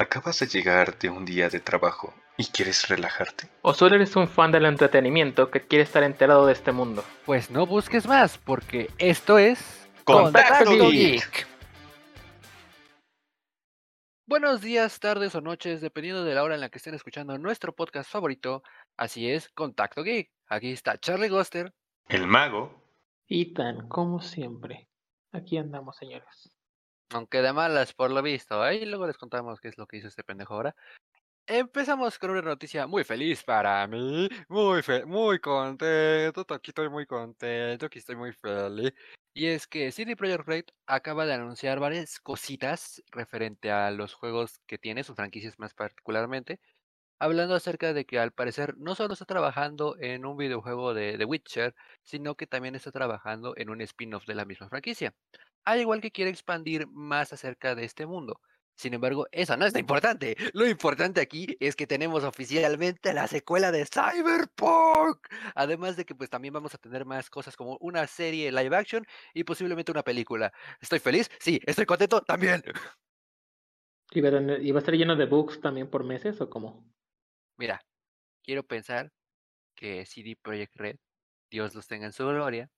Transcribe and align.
Acabas 0.00 0.38
de 0.38 0.46
llegar 0.46 0.98
de 0.98 1.10
un 1.10 1.26
día 1.26 1.50
de 1.50 1.60
trabajo 1.60 2.14
y 2.38 2.46
quieres 2.46 2.88
relajarte. 2.88 3.50
O 3.60 3.74
solo 3.74 3.96
eres 3.96 4.16
un 4.16 4.28
fan 4.28 4.50
del 4.50 4.64
entretenimiento 4.64 5.50
que 5.50 5.60
quiere 5.60 5.84
estar 5.84 6.02
enterado 6.02 6.46
de 6.46 6.54
este 6.54 6.72
mundo. 6.72 7.04
Pues 7.26 7.50
no 7.50 7.66
busques 7.66 8.06
más, 8.06 8.38
porque 8.38 8.88
esto 8.96 9.36
es. 9.36 9.86
Contacto 10.04 10.64
Contacto 10.64 10.90
Geek. 10.90 11.46
Buenos 14.24 14.62
días, 14.62 14.98
tardes 15.00 15.34
o 15.34 15.42
noches, 15.42 15.82
dependiendo 15.82 16.24
de 16.24 16.34
la 16.34 16.44
hora 16.44 16.54
en 16.54 16.62
la 16.62 16.70
que 16.70 16.78
estén 16.78 16.94
escuchando 16.94 17.36
nuestro 17.36 17.74
podcast 17.74 18.10
favorito. 18.10 18.62
Así 18.96 19.30
es, 19.30 19.50
Contacto 19.50 20.02
Geek. 20.02 20.30
Aquí 20.46 20.72
está 20.72 20.96
Charlie 20.96 21.28
Goster. 21.28 21.74
El 22.08 22.26
mago. 22.26 22.82
Y 23.26 23.52
tan 23.52 23.86
como 23.86 24.22
siempre. 24.22 24.88
Aquí 25.30 25.58
andamos, 25.58 25.98
señores. 25.98 26.50
Aunque 27.12 27.42
de 27.42 27.52
malas 27.52 27.92
por 27.92 28.10
lo 28.10 28.22
visto. 28.22 28.62
Ahí 28.62 28.84
luego 28.86 29.06
les 29.06 29.18
contamos 29.18 29.60
qué 29.60 29.68
es 29.68 29.78
lo 29.78 29.86
que 29.86 29.96
hizo 29.96 30.08
este 30.08 30.24
pendejo 30.24 30.54
ahora. 30.54 30.76
Empezamos 31.46 32.18
con 32.18 32.30
una 32.30 32.42
noticia 32.42 32.86
muy 32.86 33.02
feliz 33.02 33.42
para 33.42 33.86
mí. 33.88 34.28
Muy 34.48 34.82
fe 34.82 35.04
muy 35.04 35.40
contento. 35.40 36.46
Aquí 36.54 36.70
estoy 36.70 36.88
muy 36.88 37.06
contento. 37.06 37.86
Aquí 37.86 37.98
estoy 37.98 38.14
muy 38.14 38.32
feliz. 38.32 38.92
Y 39.34 39.46
es 39.46 39.66
que 39.66 39.90
CD 39.90 40.16
Projekt 40.16 40.46
Red 40.46 40.64
acaba 40.86 41.26
de 41.26 41.34
anunciar 41.34 41.80
varias 41.80 42.20
cositas 42.20 43.02
referente 43.10 43.70
a 43.72 43.90
los 43.90 44.14
juegos 44.14 44.60
que 44.66 44.78
tiene, 44.78 45.02
sus 45.02 45.16
franquicias 45.16 45.58
más 45.58 45.74
particularmente. 45.74 46.60
Hablando 47.18 47.54
acerca 47.54 47.92
de 47.92 48.06
que 48.06 48.18
al 48.18 48.32
parecer 48.32 48.76
no 48.78 48.94
solo 48.94 49.14
está 49.14 49.24
trabajando 49.26 49.96
en 50.00 50.24
un 50.24 50.36
videojuego 50.36 50.94
de 50.94 51.18
The 51.18 51.24
Witcher, 51.24 51.74
sino 52.02 52.34
que 52.36 52.46
también 52.46 52.74
está 52.76 52.92
trabajando 52.92 53.54
en 53.56 53.70
un 53.70 53.80
spin-off 53.82 54.26
de 54.26 54.34
la 54.34 54.44
misma 54.44 54.68
franquicia. 54.68 55.14
Al 55.64 55.80
igual 55.80 56.00
que 56.00 56.10
quiere 56.10 56.30
expandir 56.30 56.86
más 56.88 57.32
acerca 57.32 57.74
de 57.74 57.84
este 57.84 58.06
mundo. 58.06 58.40
Sin 58.76 58.94
embargo, 58.94 59.26
eso 59.30 59.54
no 59.58 59.66
es 59.66 59.74
lo 59.74 59.78
importante. 59.78 60.36
Lo 60.54 60.66
importante 60.66 61.20
aquí 61.20 61.54
es 61.60 61.76
que 61.76 61.86
tenemos 61.86 62.24
oficialmente 62.24 63.12
la 63.12 63.26
secuela 63.26 63.70
de 63.70 63.84
Cyberpunk. 63.84 65.26
Además 65.54 65.96
de 65.96 66.06
que 66.06 66.14
pues 66.14 66.30
también 66.30 66.54
vamos 66.54 66.74
a 66.74 66.78
tener 66.78 67.04
más 67.04 67.28
cosas 67.28 67.56
como 67.56 67.76
una 67.80 68.06
serie 68.06 68.50
live 68.50 68.74
action 68.74 69.04
y 69.34 69.44
posiblemente 69.44 69.92
una 69.92 70.02
película. 70.02 70.50
¿Estoy 70.80 70.98
feliz? 70.98 71.28
Sí. 71.40 71.60
¿Estoy 71.66 71.84
contento? 71.84 72.22
También. 72.22 72.62
¿Y 74.12 74.20
va 74.22 74.78
a 74.78 74.78
estar 74.78 74.94
lleno 74.94 75.14
de 75.14 75.26
bugs 75.26 75.60
también 75.60 75.90
por 75.90 76.02
meses 76.02 76.40
o 76.40 76.48
cómo? 76.48 76.90
Mira, 77.58 77.82
quiero 78.42 78.62
pensar 78.62 79.12
que 79.74 80.06
CD 80.06 80.36
Projekt 80.40 80.76
Red, 80.76 80.96
Dios 81.50 81.74
los 81.74 81.86
tenga 81.86 82.06
en 82.06 82.12
su 82.12 82.26
gloria. 82.26 82.70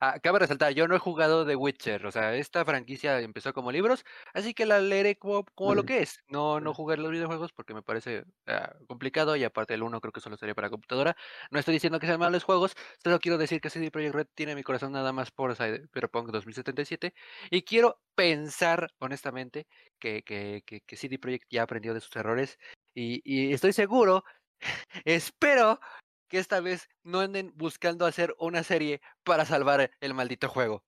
Ah, 0.00 0.18
cabe 0.20 0.40
resaltar, 0.40 0.72
yo 0.74 0.86
no 0.88 0.96
he 0.96 0.98
jugado 0.98 1.46
The 1.46 1.56
Witcher, 1.56 2.04
o 2.04 2.10
sea, 2.10 2.34
esta 2.34 2.64
franquicia 2.64 3.20
empezó 3.20 3.54
como 3.54 3.72
libros, 3.72 4.04
así 4.34 4.52
que 4.52 4.66
la 4.66 4.80
leeré 4.80 5.16
como, 5.16 5.44
como 5.54 5.74
lo 5.74 5.84
que 5.84 6.02
es. 6.02 6.20
No, 6.28 6.60
no 6.60 6.74
jugar 6.74 6.98
los 6.98 7.10
videojuegos 7.10 7.52
porque 7.52 7.74
me 7.74 7.82
parece 7.82 8.24
ah, 8.46 8.74
complicado 8.86 9.36
y 9.36 9.44
aparte 9.44 9.74
el 9.74 9.82
uno 9.82 10.00
creo 10.00 10.12
que 10.12 10.20
solo 10.20 10.36
sería 10.36 10.54
para 10.54 10.68
computadora. 10.68 11.16
No 11.50 11.58
estoy 11.58 11.74
diciendo 11.74 12.00
que 12.00 12.06
sean 12.06 12.20
malos 12.20 12.44
juegos, 12.44 12.74
solo 13.02 13.18
quiero 13.18 13.38
decir 13.38 13.60
que 13.60 13.70
CD 13.70 13.90
Projekt 13.90 14.14
Red 14.14 14.26
tiene 14.34 14.54
mi 14.54 14.62
corazón 14.62 14.92
nada 14.92 15.12
más 15.12 15.30
por 15.30 15.54
Cyberpunk 15.56 16.30
2077 16.30 17.14
y 17.50 17.62
quiero 17.62 18.00
pensar 18.14 18.90
honestamente 18.98 19.66
que, 19.98 20.22
que, 20.22 20.62
que, 20.66 20.80
que 20.82 20.96
CD 20.96 21.18
Projekt 21.18 21.46
ya 21.50 21.62
aprendió 21.62 21.94
de 21.94 22.00
sus 22.00 22.14
errores 22.16 22.58
y, 22.94 23.22
y 23.24 23.52
estoy 23.52 23.72
seguro, 23.72 24.24
espero 25.04 25.80
que 26.28 26.38
esta 26.38 26.60
vez 26.60 26.88
no 27.02 27.20
anden 27.20 27.52
buscando 27.54 28.06
hacer 28.06 28.34
una 28.38 28.62
serie 28.62 29.00
para 29.24 29.44
salvar 29.44 29.90
el 30.00 30.14
maldito 30.14 30.48
juego. 30.48 30.84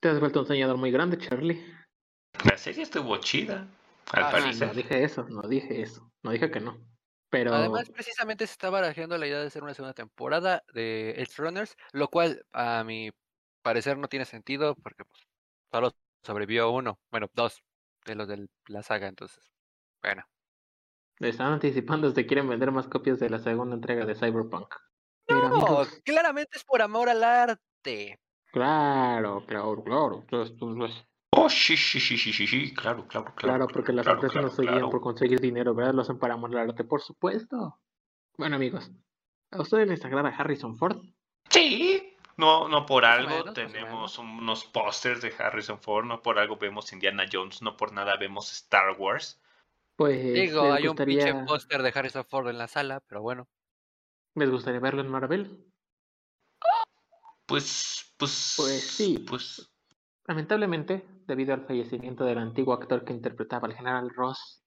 Te 0.00 0.08
has 0.08 0.20
vuelto 0.20 0.40
un 0.40 0.46
soñador 0.46 0.76
muy 0.76 0.90
grande, 0.90 1.18
Charlie. 1.18 1.64
La 2.44 2.58
serie 2.58 2.82
estuvo 2.82 3.16
chida. 3.18 3.66
Al 4.12 4.24
Ah, 4.24 4.30
parecer. 4.30 4.68
no 4.68 4.74
dije 4.74 5.02
eso, 5.02 5.24
no 5.28 5.42
dije 5.42 5.80
eso. 5.82 6.12
No 6.22 6.30
dije 6.30 6.50
que 6.50 6.60
no. 6.60 6.78
Pero 7.30 7.54
Además, 7.54 7.90
precisamente 7.90 8.46
se 8.46 8.52
está 8.52 8.70
barajeando 8.70 9.16
la 9.18 9.26
idea 9.26 9.40
de 9.40 9.46
hacer 9.46 9.62
una 9.62 9.74
segunda 9.74 9.94
temporada 9.94 10.62
de 10.72 11.10
Edge 11.16 11.34
Runners, 11.38 11.74
lo 11.92 12.08
cual 12.08 12.44
a 12.52 12.84
mi 12.84 13.10
parecer 13.62 13.98
no 13.98 14.08
tiene 14.08 14.24
sentido 14.24 14.74
porque 14.76 15.04
pues, 15.04 15.26
solo 15.72 15.96
sobrevivió 16.22 16.70
uno, 16.70 17.00
bueno, 17.10 17.28
dos 17.32 17.62
de 18.04 18.14
los 18.14 18.28
de 18.28 18.46
la 18.68 18.82
saga, 18.82 19.08
entonces, 19.08 19.42
bueno. 20.02 20.22
Están 21.20 21.52
anticipando 21.52 22.10
si 22.10 22.26
quieren 22.26 22.48
vender 22.48 22.70
más 22.70 22.88
copias 22.88 23.18
de 23.18 23.30
la 23.30 23.38
segunda 23.38 23.74
entrega 23.74 24.04
de 24.04 24.14
Cyberpunk. 24.14 24.74
No, 25.28 25.46
amigos, 25.46 26.00
claramente 26.04 26.58
es 26.58 26.64
por 26.64 26.82
amor 26.82 27.08
al 27.08 27.24
arte. 27.24 28.20
claro, 28.52 29.44
claro, 29.46 29.82
claro. 29.82 30.20
Entonces, 30.20 30.56
pues, 30.58 31.06
Oh, 31.36 31.48
sí, 31.48 31.76
sí, 31.76 31.98
sí, 31.98 32.16
sí, 32.16 32.32
sí, 32.32 32.46
sí. 32.46 32.72
Claro, 32.74 33.08
claro, 33.08 33.34
claro. 33.34 33.56
Claro, 33.58 33.66
porque 33.66 33.92
las 33.92 34.04
claro, 34.04 34.18
empresas 34.18 34.32
claro, 34.34 34.48
no 34.48 34.54
se 34.54 34.62
guían 34.62 34.74
claro. 34.74 34.90
por 34.90 35.00
conseguir 35.00 35.40
dinero, 35.40 35.74
¿verdad? 35.74 35.94
Lo 35.94 36.02
hacen 36.02 36.18
para 36.18 36.34
amor 36.34 36.56
al 36.56 36.70
arte, 36.70 36.84
por 36.84 37.00
supuesto. 37.00 37.80
Bueno, 38.38 38.54
amigos, 38.56 38.90
¿a 39.50 39.60
ustedes 39.60 39.88
les 39.88 40.04
agrada 40.04 40.28
Harrison 40.28 40.76
Ford? 40.76 41.02
Sí. 41.50 42.16
No, 42.36 42.68
no 42.68 42.86
por 42.86 43.04
algo 43.04 43.52
tenemos 43.52 44.18
unos 44.18 44.64
pósters 44.64 45.22
de 45.22 45.32
Harrison 45.36 45.80
Ford, 45.80 46.04
no 46.04 46.22
por 46.22 46.38
algo 46.38 46.56
vemos 46.56 46.92
Indiana 46.92 47.26
Jones, 47.30 47.62
no 47.62 47.76
por 47.76 47.92
nada 47.92 48.16
vemos 48.16 48.52
Star 48.52 48.96
Wars. 48.98 49.40
Pues 49.96 50.32
Digo, 50.32 50.72
hay 50.72 50.88
un 50.88 50.96
pinche 50.96 51.30
gustaría, 51.30 51.46
póster 51.46 51.82
de 51.82 51.92
Harrison 51.94 52.24
Ford 52.24 52.48
en 52.48 52.58
la 52.58 52.68
sala, 52.68 53.00
pero 53.06 53.22
bueno. 53.22 53.48
les 54.34 54.50
gustaría 54.50 54.80
verlo 54.80 55.00
en 55.02 55.08
Marvel. 55.08 55.72
Pues, 57.46 58.14
pues, 58.18 58.54
Pues 58.56 58.82
sí. 58.82 59.18
pues, 59.28 59.70
Lamentablemente, 60.26 61.06
debido 61.26 61.54
al 61.54 61.66
fallecimiento 61.66 62.24
del 62.24 62.38
antiguo 62.38 62.72
actor 62.74 63.04
que 63.04 63.12
interpretaba 63.12 63.68
al 63.68 63.74
General 63.74 64.10
Ross, 64.10 64.64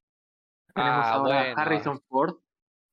tenemos 0.74 1.06
Ah, 1.08 1.14
ahora 1.16 1.36
bueno. 1.46 1.58
a 1.58 1.62
Harrison 1.64 2.00
Ford 2.08 2.36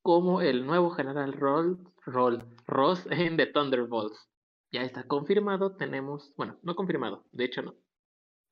como 0.03 0.41
el 0.41 0.67
nuevo 0.67 0.91
General 0.91 1.33
Roll, 1.33 1.79
Roll, 2.07 2.57
Ross 2.67 3.07
en 3.11 3.37
The 3.37 3.47
Thunderbolts. 3.47 4.31
Ya 4.73 4.83
está 4.83 5.07
confirmado, 5.07 5.77
tenemos, 5.77 6.33
bueno, 6.37 6.59
no 6.63 6.75
confirmado, 6.75 7.27
de 7.33 7.45
hecho 7.45 7.63
no. 7.63 7.77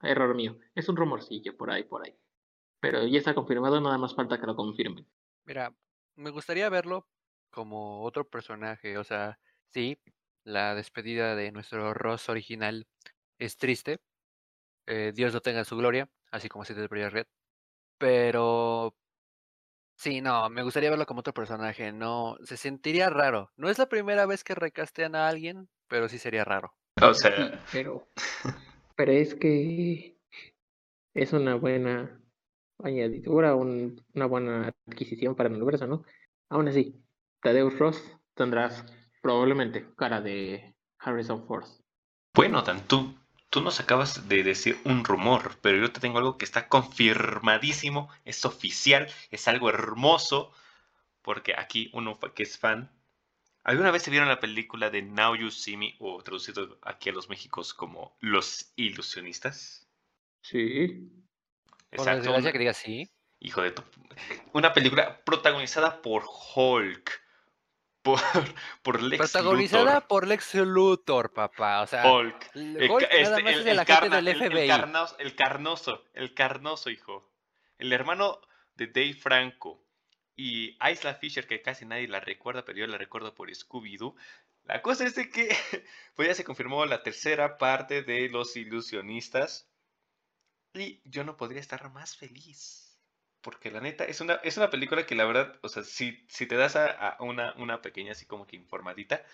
Error 0.02 0.34
mío, 0.34 0.58
es 0.74 0.88
un 0.88 0.96
rumorcillo 0.96 1.56
por 1.56 1.70
ahí, 1.70 1.84
por 1.84 2.06
ahí. 2.06 2.16
Pero 2.82 3.06
ya 3.06 3.18
está 3.18 3.32
confirmado, 3.34 3.80
nada 3.80 3.96
más 3.96 4.14
falta 4.14 4.40
que 4.40 4.46
lo 4.46 4.56
confirmen. 4.56 5.06
Mira, 5.44 5.72
me 6.16 6.30
gustaría 6.30 6.68
verlo 6.68 7.06
como 7.50 8.02
otro 8.02 8.28
personaje, 8.28 8.98
o 8.98 9.04
sea, 9.04 9.38
sí, 9.70 9.98
la 10.44 10.74
despedida 10.74 11.36
de 11.36 11.52
nuestro 11.52 11.94
Ross 11.94 12.28
original 12.28 12.86
es 13.38 13.56
triste, 13.56 14.00
eh, 14.86 15.12
Dios 15.14 15.32
lo 15.32 15.40
tenga 15.42 15.60
en 15.60 15.64
su 15.64 15.76
gloria, 15.76 16.10
así 16.32 16.48
como 16.48 16.64
si 16.64 16.74
de 16.74 16.88
Projekt 16.88 17.12
Red, 17.12 17.26
pero 17.98 18.96
sí, 19.96 20.20
no, 20.20 20.50
me 20.50 20.62
gustaría 20.62 20.90
verlo 20.90 21.06
como 21.06 21.20
otro 21.20 21.34
personaje, 21.34 21.92
no, 21.92 22.36
se 22.42 22.56
sentiría 22.56 23.10
raro. 23.10 23.52
No 23.56 23.68
es 23.68 23.78
la 23.78 23.88
primera 23.88 24.26
vez 24.26 24.42
que 24.44 24.54
recastean 24.54 25.14
a 25.14 25.28
alguien, 25.28 25.68
pero 25.88 26.08
sí 26.08 26.18
sería 26.18 26.44
raro. 26.44 26.74
o 27.00 27.14
Sí, 27.14 27.22
sea, 27.22 27.60
pero, 27.72 28.08
pero 28.96 29.12
es 29.12 29.34
que 29.34 30.18
es 31.14 31.32
una 31.32 31.56
buena 31.56 32.21
añadidura, 32.82 33.54
un- 33.54 34.04
una 34.14 34.26
buena 34.26 34.72
adquisición 34.86 35.34
para 35.34 35.48
el 35.48 35.56
universo, 35.56 35.86
¿no? 35.86 36.04
Aún 36.48 36.68
así, 36.68 37.02
Tadeusz 37.40 37.78
Ross 37.78 38.02
tendrás 38.34 38.84
probablemente 39.22 39.86
cara 39.96 40.20
de 40.20 40.74
Harrison 40.98 41.46
Ford. 41.46 41.66
bueno, 42.34 42.62
Dan, 42.62 42.86
tú, 42.88 43.14
tú 43.50 43.60
nos 43.60 43.80
acabas 43.80 44.28
de 44.28 44.42
decir 44.42 44.78
un 44.84 45.04
rumor, 45.04 45.58
pero 45.60 45.78
yo 45.78 45.92
te 45.92 46.00
tengo 46.00 46.18
algo 46.18 46.38
que 46.38 46.44
está 46.44 46.68
confirmadísimo, 46.68 48.08
es 48.24 48.44
oficial, 48.44 49.08
es 49.30 49.48
algo 49.48 49.68
hermoso, 49.68 50.52
porque 51.22 51.54
aquí 51.56 51.90
uno 51.92 52.18
que 52.34 52.42
es 52.44 52.58
fan. 52.58 52.90
¿Alguna 53.64 53.90
vez 53.90 54.02
se 54.02 54.10
vieron 54.10 54.28
la 54.28 54.40
película 54.40 54.90
de 54.90 55.02
Now 55.02 55.36
You 55.36 55.50
See 55.50 55.76
Me, 55.76 55.94
o 56.00 56.22
traducido 56.22 56.78
aquí 56.82 57.10
a 57.10 57.12
los 57.12 57.28
Méxicos 57.28 57.74
como 57.74 58.16
Los 58.20 58.72
Ilusionistas? 58.76 59.86
Sí. 60.42 61.21
Por 61.92 62.00
Exacto, 62.00 62.22
desgracia 62.22 62.52
que 62.52 62.58
diga 62.58 62.72
sí. 62.74 63.10
Hijo 63.40 63.62
de 63.62 63.72
tu... 63.72 63.82
Una 64.52 64.72
película 64.72 65.22
protagonizada 65.24 66.00
por 66.02 66.24
Hulk. 66.54 67.22
Por, 68.02 68.18
por 68.82 69.00
Lex 69.00 69.18
Protagonizada 69.18 69.84
Luthor. 69.94 70.08
por 70.08 70.26
Lex 70.26 70.54
Luthor, 70.56 71.32
papá, 71.32 71.82
o 71.82 71.86
sea, 71.86 72.10
Hulk. 72.12 72.50
el 72.56 72.90
Hulk 72.90 73.02
nada 73.02 73.14
este, 73.20 73.42
más 73.44 73.52
el- 73.54 73.60
es 73.60 73.66
el 73.66 73.78
agente 73.78 74.00
carna- 74.00 74.16
del 74.16 74.28
el- 74.28 74.42
el 74.42 74.50
FBI. 74.50 74.68
carnos- 74.68 75.16
el 75.20 75.36
carnoso, 75.36 76.04
el 76.14 76.34
carnoso, 76.34 76.90
hijo. 76.90 77.30
El 77.78 77.92
hermano 77.92 78.40
de 78.74 78.88
Dave 78.88 79.14
Franco. 79.14 79.84
Y 80.34 80.76
Isla 80.90 81.14
Fisher, 81.14 81.46
que 81.46 81.62
casi 81.62 81.84
nadie 81.84 82.08
la 82.08 82.18
recuerda, 82.20 82.64
pero 82.64 82.78
yo 82.78 82.86
la 82.88 82.98
recuerdo 82.98 83.34
por 83.34 83.50
Scooby-Doo. 83.50 84.16
La 84.64 84.82
cosa 84.82 85.04
es 85.06 85.14
de 85.14 85.28
que 85.30 85.48
pues 86.16 86.26
ya 86.26 86.34
se 86.34 86.42
confirmó 86.44 86.84
la 86.86 87.02
tercera 87.04 87.56
parte 87.58 88.02
de 88.02 88.28
Los 88.30 88.56
Ilusionistas. 88.56 89.68
Y 90.74 91.00
yo 91.04 91.24
no 91.24 91.36
podría 91.36 91.60
estar 91.60 91.90
más 91.90 92.16
feliz. 92.16 92.98
Porque 93.40 93.70
la 93.70 93.80
neta, 93.80 94.04
es 94.04 94.20
una, 94.20 94.34
es 94.36 94.56
una 94.56 94.70
película 94.70 95.04
que 95.04 95.14
la 95.14 95.24
verdad, 95.24 95.58
o 95.62 95.68
sea, 95.68 95.82
si, 95.82 96.24
si 96.28 96.46
te 96.46 96.56
das 96.56 96.76
a, 96.76 96.86
a 96.86 97.22
una, 97.22 97.54
una 97.54 97.82
pequeña 97.82 98.12
así 98.12 98.24
como 98.24 98.46
que 98.46 98.56
informadita, 98.56 99.24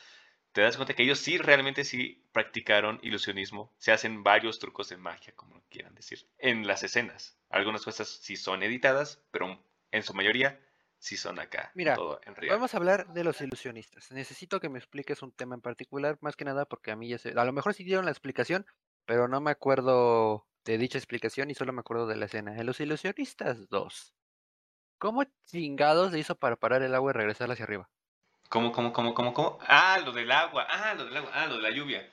te 0.52 0.62
das 0.62 0.76
cuenta 0.76 0.94
que 0.94 1.02
ellos 1.02 1.18
sí 1.18 1.38
realmente 1.38 1.84
sí 1.84 2.26
practicaron 2.32 2.98
ilusionismo. 3.02 3.72
Se 3.78 3.92
hacen 3.92 4.24
varios 4.24 4.58
trucos 4.58 4.88
de 4.88 4.96
magia, 4.96 5.34
como 5.36 5.62
quieran 5.68 5.94
decir, 5.94 6.26
en 6.38 6.66
las 6.66 6.82
escenas. 6.82 7.38
Algunas 7.50 7.84
cosas 7.84 8.08
sí 8.08 8.36
son 8.36 8.62
editadas, 8.62 9.22
pero 9.30 9.62
en 9.92 10.02
su 10.02 10.14
mayoría, 10.14 10.58
sí 10.98 11.16
son 11.16 11.38
acá. 11.38 11.70
Mira, 11.74 11.94
todo 11.94 12.20
en 12.24 12.34
real. 12.34 12.56
Vamos 12.56 12.74
a 12.74 12.78
hablar 12.78 13.12
de 13.12 13.24
los 13.24 13.40
ilusionistas. 13.40 14.10
Necesito 14.10 14.58
que 14.58 14.68
me 14.68 14.78
expliques 14.78 15.22
un 15.22 15.32
tema 15.32 15.54
en 15.54 15.60
particular, 15.60 16.18
más 16.22 16.34
que 16.34 16.44
nada 16.44 16.64
porque 16.64 16.90
a 16.90 16.96
mí 16.96 17.08
ya 17.08 17.18
sé, 17.18 17.34
a 17.36 17.44
lo 17.44 17.52
mejor 17.52 17.74
sí 17.74 17.84
dieron 17.84 18.06
la 18.06 18.10
explicación, 18.10 18.66
pero 19.04 19.28
no 19.28 19.40
me 19.40 19.50
acuerdo 19.50 20.47
de 20.68 20.76
dicha 20.76 20.98
explicación 20.98 21.50
y 21.50 21.54
solo 21.54 21.72
me 21.72 21.80
acuerdo 21.80 22.06
de 22.06 22.16
la 22.16 22.26
escena. 22.26 22.54
En 22.54 22.66
los 22.66 22.78
ilusionistas 22.78 23.70
2, 23.70 24.14
¿cómo 24.98 25.24
chingados 25.46 26.12
se 26.12 26.18
hizo 26.18 26.36
para 26.36 26.56
parar 26.56 26.82
el 26.82 26.94
agua 26.94 27.10
y 27.10 27.14
regresar 27.14 27.50
hacia 27.50 27.64
arriba? 27.64 27.88
¿Cómo, 28.50 28.70
cómo, 28.70 28.92
cómo, 28.92 29.14
cómo, 29.14 29.32
cómo? 29.32 29.58
Ah, 29.62 29.98
lo 30.04 30.12
del 30.12 30.30
agua. 30.30 30.66
Ah, 30.68 30.92
lo 30.94 31.06
del 31.06 31.16
agua. 31.16 31.30
Ah, 31.32 31.46
lo 31.46 31.56
de 31.56 31.62
la 31.62 31.70
lluvia. 31.70 32.12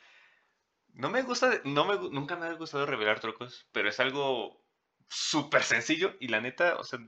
No 0.93 1.09
me 1.09 1.21
gusta, 1.23 1.59
no 1.65 1.83
me, 1.83 1.97
nunca 2.09 2.37
me 2.37 2.45
ha 2.45 2.53
gustado 2.53 2.85
revelar 2.85 3.19
trucos, 3.19 3.67
pero 3.73 3.89
es 3.89 3.99
algo 3.99 4.63
súper 5.09 5.63
sencillo 5.63 6.15
y 6.21 6.29
la 6.29 6.39
neta, 6.39 6.77
o 6.77 6.85
sea, 6.85 6.99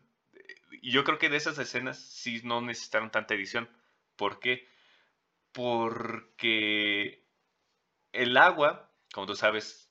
yo 0.82 1.06
creo 1.06 1.18
que 1.18 1.30
de 1.30 1.38
esas 1.38 1.58
escenas 1.60 1.98
sí 1.98 2.42
no 2.44 2.60
necesitaron 2.60 3.10
tanta 3.10 3.36
edición. 3.36 3.70
¿Por 4.18 4.42
qué? 4.42 4.68
Porque 5.54 7.26
el 8.12 8.36
agua, 8.36 8.92
como 9.14 9.28
tú 9.28 9.36
sabes, 9.36 9.87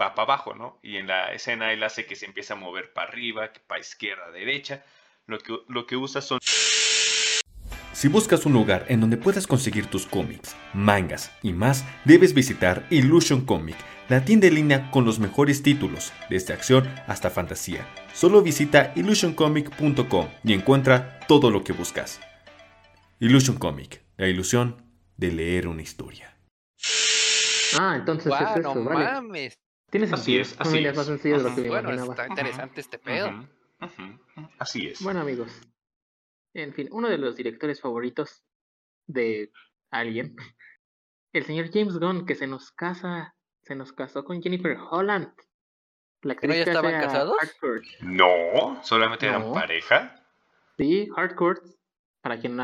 va 0.00 0.14
para 0.14 0.22
abajo, 0.24 0.54
¿no? 0.54 0.78
Y 0.82 0.96
en 0.96 1.06
la 1.06 1.32
escena 1.32 1.72
él 1.72 1.82
hace 1.82 2.06
que 2.06 2.16
se 2.16 2.26
empiece 2.26 2.52
a 2.52 2.56
mover 2.56 2.92
para 2.92 3.08
arriba, 3.08 3.52
que 3.52 3.60
para 3.60 3.80
izquierda, 3.80 4.30
derecha. 4.30 4.84
Lo 5.26 5.38
que, 5.38 5.58
lo 5.68 5.86
que 5.86 5.96
usa 5.96 6.22
son 6.22 6.38
Si 7.92 8.08
buscas 8.08 8.46
un 8.46 8.52
lugar 8.54 8.86
en 8.88 9.00
donde 9.00 9.16
puedas 9.18 9.46
conseguir 9.46 9.86
tus 9.86 10.06
cómics, 10.06 10.56
mangas 10.72 11.32
y 11.42 11.52
más, 11.52 11.84
debes 12.04 12.32
visitar 12.32 12.86
Illusion 12.90 13.44
Comic, 13.44 13.76
la 14.08 14.24
tienda 14.24 14.46
en 14.46 14.54
línea 14.54 14.90
con 14.90 15.04
los 15.04 15.18
mejores 15.18 15.62
títulos, 15.62 16.12
desde 16.30 16.54
acción 16.54 16.88
hasta 17.06 17.28
fantasía. 17.28 17.86
Solo 18.14 18.40
visita 18.40 18.92
illusioncomic.com 18.96 20.28
y 20.44 20.54
encuentra 20.54 21.20
todo 21.28 21.50
lo 21.50 21.62
que 21.62 21.72
buscas. 21.74 22.20
Illusion 23.20 23.58
Comic, 23.58 24.00
la 24.16 24.28
ilusión 24.28 24.80
de 25.16 25.32
leer 25.32 25.66
una 25.68 25.82
historia. 25.82 26.34
Ah, 27.78 27.96
entonces 27.96 28.28
¡Guau, 28.28 28.44
es 28.44 28.60
eso, 28.60 28.74
no 28.76 28.84
vale. 28.84 29.04
mames! 29.04 29.58
Tiene 29.90 30.06
Así 30.06 30.16
sentido. 30.16 30.42
es, 30.42 30.48
Son 30.50 30.66
así 30.66 30.84
es. 30.84 30.96
más 30.96 31.06
sencillas 31.06 31.42
de 31.44 31.48
lo 31.50 31.54
que 31.54 31.62
me 31.62 31.68
Bueno, 31.68 31.88
imaginaba. 31.92 32.12
está 32.14 32.26
interesante 32.28 32.80
este 32.80 32.98
pedo. 32.98 33.48
Así 34.58 34.88
es. 34.88 35.02
Bueno, 35.02 35.20
amigos. 35.20 35.50
En 36.54 36.72
fin, 36.74 36.88
uno 36.90 37.08
de 37.08 37.18
los 37.18 37.36
directores 37.36 37.80
favoritos 37.80 38.44
de 39.06 39.50
alguien, 39.90 40.36
el 41.32 41.44
señor 41.44 41.70
James 41.72 41.98
Gunn, 41.98 42.26
que 42.26 42.34
se 42.34 42.46
nos 42.46 42.70
casa, 42.72 43.34
se 43.62 43.74
nos 43.74 43.92
casó 43.92 44.24
con 44.24 44.42
Jennifer 44.42 44.76
Holland. 44.90 45.32
La 46.22 46.34
¿Que 46.34 46.48
no 46.48 46.54
ya 46.54 46.62
estaban 46.64 46.94
a 46.96 47.00
casados? 47.02 47.36
Hardcore. 47.40 47.86
No, 48.00 48.80
solamente 48.82 49.26
eran 49.26 49.52
pareja. 49.52 50.20
Sí, 50.76 51.08
Hardcore, 51.14 51.60
para 52.20 52.40
quien, 52.40 52.56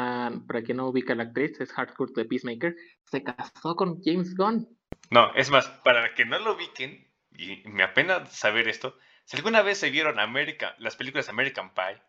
para 0.47 0.63
quien 0.63 0.77
no 0.79 0.89
ubica 0.89 1.13
a 1.13 1.17
la 1.17 1.23
actriz, 1.25 1.61
es 1.61 1.73
Hardcore 1.73 2.13
de 2.17 2.25
Peacemaker, 2.25 2.75
se 3.05 3.23
casó 3.23 3.77
con 3.77 4.03
James 4.03 4.35
Gunn. 4.37 4.69
No, 5.11 5.33
es 5.35 5.51
más, 5.51 5.69
para 5.85 6.15
que 6.15 6.25
no 6.25 6.39
lo 6.41 6.55
ubiquen, 6.57 7.09
y 7.35 7.63
me 7.69 7.83
apena 7.83 8.27
saber 8.27 8.69
esto, 8.69 8.99
si 9.25 9.37
alguna 9.37 9.63
vez 9.63 9.79
se 9.79 9.91
vieron 9.91 10.19
American, 10.21 10.75
las 10.79 10.97
películas 10.97 11.29
American 11.29 11.73
Pie, 11.75 12.01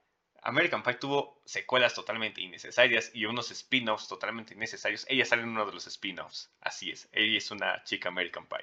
American 0.42 0.83
Pie 0.83 0.95
tuvo 0.95 1.42
secuelas 1.45 1.95
totalmente 1.95 2.42
innecesarias 2.42 3.12
y 3.13 3.25
unos 3.25 3.50
spin-offs 3.51 4.07
totalmente 4.07 4.54
innecesarios. 4.54 5.06
Ella 5.10 5.25
sale 5.25 5.42
en 5.42 5.50
uno 5.50 5.66
de 5.66 5.74
los 5.74 5.88
spin-offs. 5.88 6.51
Así 6.62 6.92
es, 6.92 7.10
ella 7.12 7.38
es 7.38 7.50
una 7.51 7.83
chica 7.83 8.10
American 8.10 8.48
Pie. 8.48 8.60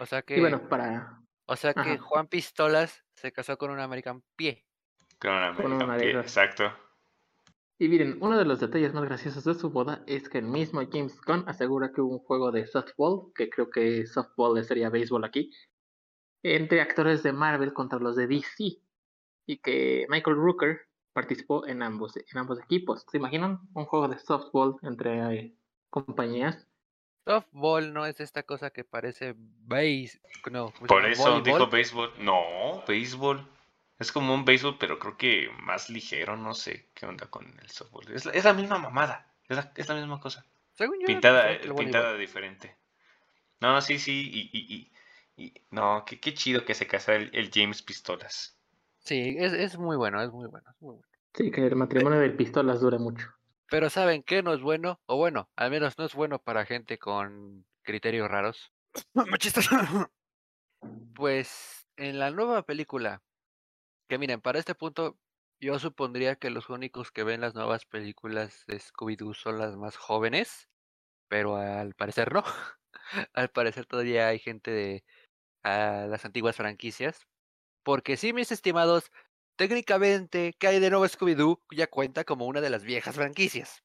O 0.00 0.06
sea 0.06 0.22
que, 0.22 0.36
Y 0.36 0.40
bueno, 0.40 0.68
para 0.68 1.22
o 1.46 1.56
sea 1.56 1.74
que 1.74 1.80
ajá. 1.80 1.98
Juan 1.98 2.28
Pistolas 2.28 3.04
se 3.14 3.32
casó 3.32 3.58
con 3.58 3.70
un 3.70 3.80
American 3.80 4.22
Pie. 4.36 4.64
Con 5.18 5.32
una 5.32 5.54
Con 5.54 5.72
American 5.72 5.82
una 5.82 5.96
Pie, 5.96 6.10
exacto. 6.20 6.72
Y 7.78 7.88
miren, 7.88 8.16
uno 8.20 8.38
de 8.38 8.44
los 8.44 8.60
detalles 8.60 8.94
más 8.94 9.04
graciosos 9.04 9.44
de 9.44 9.54
su 9.54 9.70
boda 9.70 10.02
es 10.06 10.28
que 10.28 10.38
el 10.38 10.46
mismo 10.46 10.82
James 10.90 11.20
Gunn 11.26 11.44
asegura 11.48 11.92
que 11.92 12.00
hubo 12.00 12.14
un 12.14 12.24
juego 12.24 12.52
de 12.52 12.66
softball, 12.66 13.32
que 13.34 13.50
creo 13.50 13.70
que 13.70 14.06
softball 14.06 14.54
le 14.54 14.64
sería 14.64 14.88
béisbol 14.88 15.24
aquí, 15.24 15.50
entre 16.42 16.80
actores 16.80 17.22
de 17.22 17.32
Marvel 17.32 17.72
contra 17.72 17.98
los 17.98 18.16
de 18.16 18.26
DC, 18.26 18.78
y 19.46 19.56
que 19.58 20.06
Michael 20.08 20.36
Rooker 20.36 20.80
participó 21.12 21.66
en 21.66 21.82
ambos, 21.82 22.16
en 22.16 22.38
ambos 22.38 22.58
equipos. 22.60 23.04
¿Se 23.10 23.18
imaginan 23.18 23.60
un 23.74 23.84
juego 23.84 24.08
de 24.08 24.18
softball 24.18 24.76
entre 24.82 25.34
eh, 25.34 25.54
compañías? 25.90 26.66
Softball 27.24 27.92
no 27.92 28.06
es 28.06 28.20
esta 28.20 28.42
cosa 28.42 28.70
que 28.70 28.84
parece 28.84 29.34
base. 29.36 30.20
No, 30.50 30.72
¿cómo 30.72 30.80
se 30.80 30.86
Por 30.86 31.06
eso 31.06 31.22
Voleibol. 31.22 31.42
dijo 31.44 31.66
béisbol. 31.68 32.12
No, 32.18 32.82
béisbol. 32.86 33.46
Es 33.98 34.10
como 34.10 34.34
un 34.34 34.44
béisbol, 34.44 34.78
pero 34.78 34.98
creo 34.98 35.16
que 35.16 35.48
más 35.60 35.88
ligero, 35.88 36.36
no 36.36 36.54
sé 36.54 36.90
qué 36.94 37.06
onda 37.06 37.26
con 37.26 37.46
el 37.60 37.70
softball. 37.70 38.10
Es 38.12 38.24
la, 38.24 38.32
es 38.32 38.44
la 38.44 38.52
misma 38.52 38.78
mamada, 38.78 39.32
es 39.48 39.56
la, 39.56 39.72
es 39.76 39.88
la 39.88 39.94
misma 39.94 40.20
cosa. 40.20 40.44
Según 40.72 40.98
yo, 41.00 41.06
Pintada, 41.06 41.60
pintada 41.76 42.16
diferente. 42.16 42.76
No, 43.60 43.80
sí, 43.80 44.00
sí, 44.00 44.28
y, 44.32 44.58
y, 44.58 44.74
y, 44.74 44.92
y- 45.36 45.54
no, 45.70 46.04
qué, 46.06 46.20
qué 46.20 46.34
chido 46.34 46.64
que 46.64 46.74
se 46.74 46.86
casa 46.86 47.14
el, 47.14 47.30
el 47.34 47.50
James 47.52 47.82
Pistolas. 47.82 48.58
Sí, 48.98 49.36
es, 49.38 49.52
es 49.52 49.78
muy 49.78 49.96
bueno, 49.96 50.22
es 50.22 50.30
muy 50.30 50.48
bueno, 50.48 50.70
es 50.70 50.80
muy 50.80 50.94
bueno. 50.94 51.08
Sí, 51.34 51.50
que 51.50 51.66
el 51.66 51.76
matrimonio 51.76 52.20
del 52.20 52.36
pistolas 52.36 52.80
dura 52.80 52.98
mucho. 52.98 53.28
Pero 53.68 53.88
¿saben 53.90 54.22
qué 54.22 54.42
no 54.42 54.52
es 54.52 54.60
bueno? 54.60 55.00
O 55.06 55.16
bueno, 55.16 55.50
al 55.56 55.70
menos 55.70 55.96
no 55.98 56.04
es 56.04 56.14
bueno 56.14 56.38
para 56.38 56.66
gente 56.66 56.98
con 56.98 57.66
criterios 57.82 58.30
raros. 58.30 58.72
Machistas. 59.14 59.68
Pues 61.14 61.86
en 61.96 62.18
la 62.18 62.30
nueva 62.30 62.62
película, 62.62 63.22
que 64.08 64.18
miren, 64.18 64.40
para 64.40 64.58
este 64.58 64.74
punto 64.74 65.18
yo 65.60 65.78
supondría 65.78 66.36
que 66.36 66.50
los 66.50 66.70
únicos 66.70 67.12
que 67.12 67.24
ven 67.24 67.40
las 67.40 67.54
nuevas 67.54 67.86
películas 67.86 68.64
de 68.66 68.78
Scooby-Doo 68.80 69.34
son 69.34 69.58
las 69.58 69.76
más 69.76 69.96
jóvenes, 69.96 70.68
pero 71.28 71.56
al 71.56 71.94
parecer 71.94 72.32
no. 72.32 72.44
Al 73.34 73.50
parecer 73.50 73.86
todavía 73.86 74.28
hay 74.28 74.38
gente 74.38 74.70
de 74.70 75.04
ah, 75.64 76.06
las 76.08 76.24
antiguas 76.24 76.56
franquicias. 76.56 77.26
Porque 77.84 78.16
sí, 78.16 78.32
mis 78.32 78.52
estimados, 78.52 79.10
técnicamente, 79.56 80.54
¿qué 80.58 80.68
hay 80.68 80.80
de 80.80 80.90
nuevo 80.90 81.06
Scooby-Doo? 81.06 81.60
Ya 81.74 81.86
cuenta 81.88 82.24
como 82.24 82.46
una 82.46 82.60
de 82.60 82.70
las 82.70 82.84
viejas 82.84 83.16
franquicias. 83.16 83.82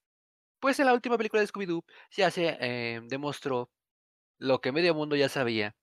Pues 0.60 0.80
en 0.80 0.88
la 0.88 0.94
última 0.94 1.18
película 1.18 1.42
de 1.42 1.48
Scooby-Doo 1.48 1.84
ya 2.12 2.32
se 2.32 2.58
eh, 2.60 3.02
demostró 3.06 3.72
lo 4.40 4.62
que 4.62 4.72
medio 4.72 4.96
mundo 4.96 5.16
ya 5.16 5.30
sabía. 5.30 5.76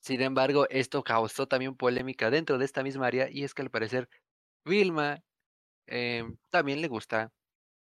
Sin 0.00 0.22
embargo, 0.22 0.66
esto 0.70 1.02
causó 1.04 1.48
también 1.48 1.76
polémica 1.76 2.30
dentro 2.30 2.58
de 2.58 2.64
esta 2.66 2.82
misma 2.82 3.06
área 3.06 3.30
y 3.30 3.44
es 3.44 3.54
que 3.54 3.62
al 3.62 3.70
parecer 3.70 4.08
Vilma 4.64 5.20
em, 5.86 6.36
también 6.50 6.80
le 6.80 6.88
gusta 6.88 7.32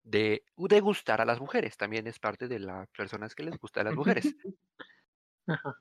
de, 0.03 0.43
de 0.57 0.79
gustar 0.81 1.21
a 1.21 1.25
las 1.25 1.39
mujeres. 1.39 1.77
También 1.77 2.07
es 2.07 2.19
parte 2.19 2.47
de 2.47 2.59
las 2.59 2.87
personas 2.89 3.35
que 3.35 3.43
les 3.43 3.57
gustan 3.57 3.85
las 3.85 3.95
mujeres. 3.95 4.35
Ajá. 5.47 5.75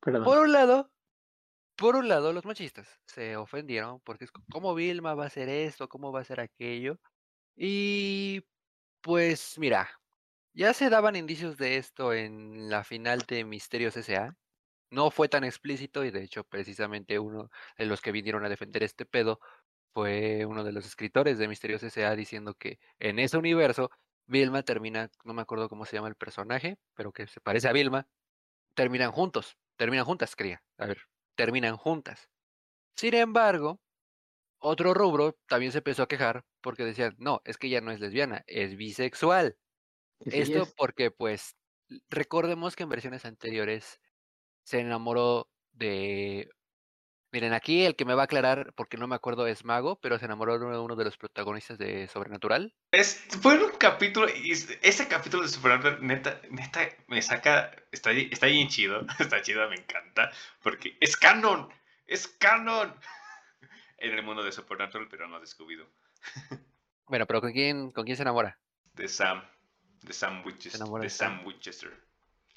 Por 0.00 0.38
un 0.38 0.52
lado, 0.52 0.90
por 1.76 1.96
un 1.96 2.08
lado, 2.08 2.32
los 2.32 2.44
machistas 2.44 3.00
se 3.06 3.36
ofendieron 3.36 4.00
porque 4.00 4.24
es 4.24 4.32
co- 4.32 4.42
cómo 4.50 4.74
Vilma 4.74 5.14
va 5.14 5.24
a 5.24 5.26
hacer 5.28 5.48
esto, 5.48 5.88
cómo 5.88 6.12
va 6.12 6.20
a 6.20 6.22
hacer 6.22 6.40
aquello. 6.40 7.00
Y 7.56 8.42
pues 9.02 9.58
mira, 9.58 9.90
ya 10.54 10.74
se 10.74 10.90
daban 10.90 11.16
indicios 11.16 11.58
de 11.58 11.76
esto 11.78 12.12
en 12.14 12.70
la 12.70 12.84
final 12.84 13.20
de 13.28 13.44
Misterios 13.44 13.96
S.A. 13.96 14.38
No 14.90 15.10
fue 15.10 15.28
tan 15.28 15.44
explícito 15.44 16.04
y 16.04 16.10
de 16.12 16.22
hecho 16.24 16.44
precisamente 16.44 17.18
uno 17.18 17.50
de 17.78 17.86
los 17.86 18.00
que 18.02 18.12
vinieron 18.12 18.44
a 18.44 18.48
defender 18.50 18.82
este 18.84 19.06
pedo 19.06 19.40
fue 19.94 20.46
uno 20.46 20.64
de 20.64 20.72
los 20.72 20.86
escritores 20.86 21.38
de 21.38 21.48
Misterios 21.48 21.82
S.A. 21.82 22.16
diciendo 22.16 22.54
que 22.56 22.78
en 23.00 23.18
ese 23.20 23.38
universo 23.38 23.90
Vilma 24.26 24.62
termina, 24.64 25.10
no 25.24 25.34
me 25.34 25.42
acuerdo 25.42 25.68
cómo 25.68 25.86
se 25.86 25.96
llama 25.96 26.08
el 26.08 26.16
personaje, 26.16 26.78
pero 26.94 27.12
que 27.12 27.26
se 27.28 27.40
parece 27.40 27.68
a 27.68 27.72
Vilma, 27.72 28.08
terminan 28.74 29.12
juntos, 29.12 29.58
terminan 29.76 30.04
juntas, 30.04 30.36
quería, 30.36 30.64
a 30.78 30.86
ver, 30.86 30.98
terminan 31.36 31.76
juntas. 31.76 32.30
Sin 32.96 33.14
embargo, 33.14 33.80
otro 34.58 34.94
rubro 34.94 35.38
también 35.46 35.72
se 35.72 35.78
empezó 35.78 36.02
a 36.04 36.08
quejar 36.08 36.44
porque 36.60 36.84
decían, 36.84 37.14
no, 37.18 37.42
es 37.44 37.58
que 37.58 37.66
ella 37.66 37.80
no 37.80 37.90
es 37.90 38.00
lesbiana, 38.00 38.44
es 38.46 38.76
bisexual. 38.76 39.58
Sí 40.20 40.30
Esto 40.32 40.62
es. 40.62 40.74
porque, 40.76 41.10
pues, 41.10 41.56
recordemos 42.08 42.76
que 42.76 42.84
en 42.84 42.88
versiones 42.88 43.24
anteriores 43.24 44.00
se 44.64 44.80
enamoró 44.80 45.50
de... 45.72 46.50
Miren, 47.34 47.52
aquí 47.52 47.84
el 47.84 47.96
que 47.96 48.04
me 48.04 48.14
va 48.14 48.22
a 48.22 48.24
aclarar, 48.26 48.72
porque 48.76 48.96
no 48.96 49.08
me 49.08 49.16
acuerdo, 49.16 49.48
es 49.48 49.64
Mago, 49.64 49.98
pero 50.00 50.20
se 50.20 50.24
enamoró 50.24 50.56
de 50.56 50.78
uno 50.78 50.94
de 50.94 51.02
los 51.04 51.16
protagonistas 51.16 51.78
de 51.78 52.06
Sobrenatural. 52.06 52.72
Es, 52.92 53.26
fue 53.42 53.56
un 53.60 53.72
capítulo, 53.72 54.28
y 54.32 54.52
es- 54.52 54.78
ese 54.82 55.08
capítulo 55.08 55.42
de 55.42 55.48
Supernatural, 55.48 55.98
neta, 56.00 56.40
neta, 56.48 56.88
me 57.08 57.20
saca, 57.22 57.74
está, 57.90 58.12
está 58.12 58.46
bien 58.46 58.68
chido, 58.68 59.04
está 59.18 59.42
chido, 59.42 59.68
me 59.68 59.74
encanta, 59.74 60.30
porque 60.62 60.96
es 61.00 61.16
canon, 61.16 61.68
es 62.06 62.28
canon. 62.28 62.94
En 63.98 64.12
el 64.12 64.22
mundo 64.22 64.44
de 64.44 64.52
Supernatural, 64.52 65.08
pero 65.10 65.26
no 65.26 65.40
de 65.40 65.46
Scooby-Doo. 65.46 65.88
Bueno, 67.06 67.26
pero 67.26 67.40
¿con 67.40 67.52
quién, 67.52 67.90
¿con 67.90 68.04
quién 68.04 68.16
se 68.16 68.22
enamora? 68.22 68.58
De 68.94 69.08
Sam, 69.08 69.42
de 70.02 70.12
Sam 70.12 70.42
Winchester, 70.46 70.86
de 70.86 71.00
de 71.00 71.10
Sam. 71.10 71.38
Sam 71.38 71.46
Winchester. 71.46 71.92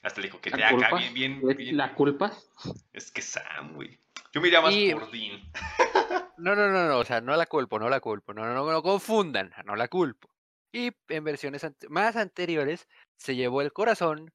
Hasta 0.04 0.22
le 0.22 0.28
dijo 0.28 0.40
que 0.40 0.52
¿La 0.52 0.58
te 0.58 0.64
haga 0.66 0.72
culpa? 0.90 0.98
bien, 1.00 1.14
bien, 1.16 1.42
¿Le- 1.44 1.54
bien. 1.56 1.78
¿La 1.78 1.96
culpas? 1.96 2.48
Es 2.94 3.12
que 3.12 3.22
Sam, 3.24 3.74
güey. 3.74 4.00
Yo 4.34 4.42
me 4.42 4.48
iría 4.48 4.62
más 4.62 4.74
Y- 4.74 4.94
por 4.94 5.10
Dean. 5.12 5.42
No, 6.40 6.56
no, 6.56 6.70
no, 6.70 6.88
no, 6.88 7.00
o 7.00 7.04
sea, 7.04 7.20
no 7.20 7.36
la 7.36 7.48
culpo, 7.48 7.80
no 7.80 7.90
la 7.90 8.00
culpo, 8.00 8.32
no, 8.32 8.46
no, 8.46 8.54
no, 8.54 8.72
no 8.72 8.84
confundan, 8.84 9.52
no 9.66 9.76
la 9.76 9.88
culpo. 9.88 10.30
Y 10.72 10.92
en 11.08 11.24
versiones 11.24 11.64
ante- 11.64 11.90
más 11.90 12.16
anteriores 12.16 12.88
se 13.18 13.36
llevó 13.36 13.62
el 13.64 13.74
corazón 13.74 14.32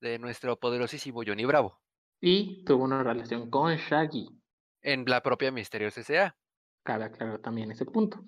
de 0.00 0.18
nuestro 0.18 0.58
poderosísimo 0.58 1.22
Johnny 1.24 1.44
Bravo 1.44 1.80
Y 2.20 2.64
tuvo 2.64 2.82
una 2.82 3.04
relación 3.04 3.50
con 3.50 3.76
Shaggy. 3.76 4.26
en 4.82 5.04
la 5.06 5.22
propia 5.22 5.52
Misterios 5.52 5.96
S.A. 5.96 6.36
Cabe 6.82 7.04
aclarar 7.04 7.38
también 7.38 7.70
ese 7.70 7.84
punto. 7.86 8.24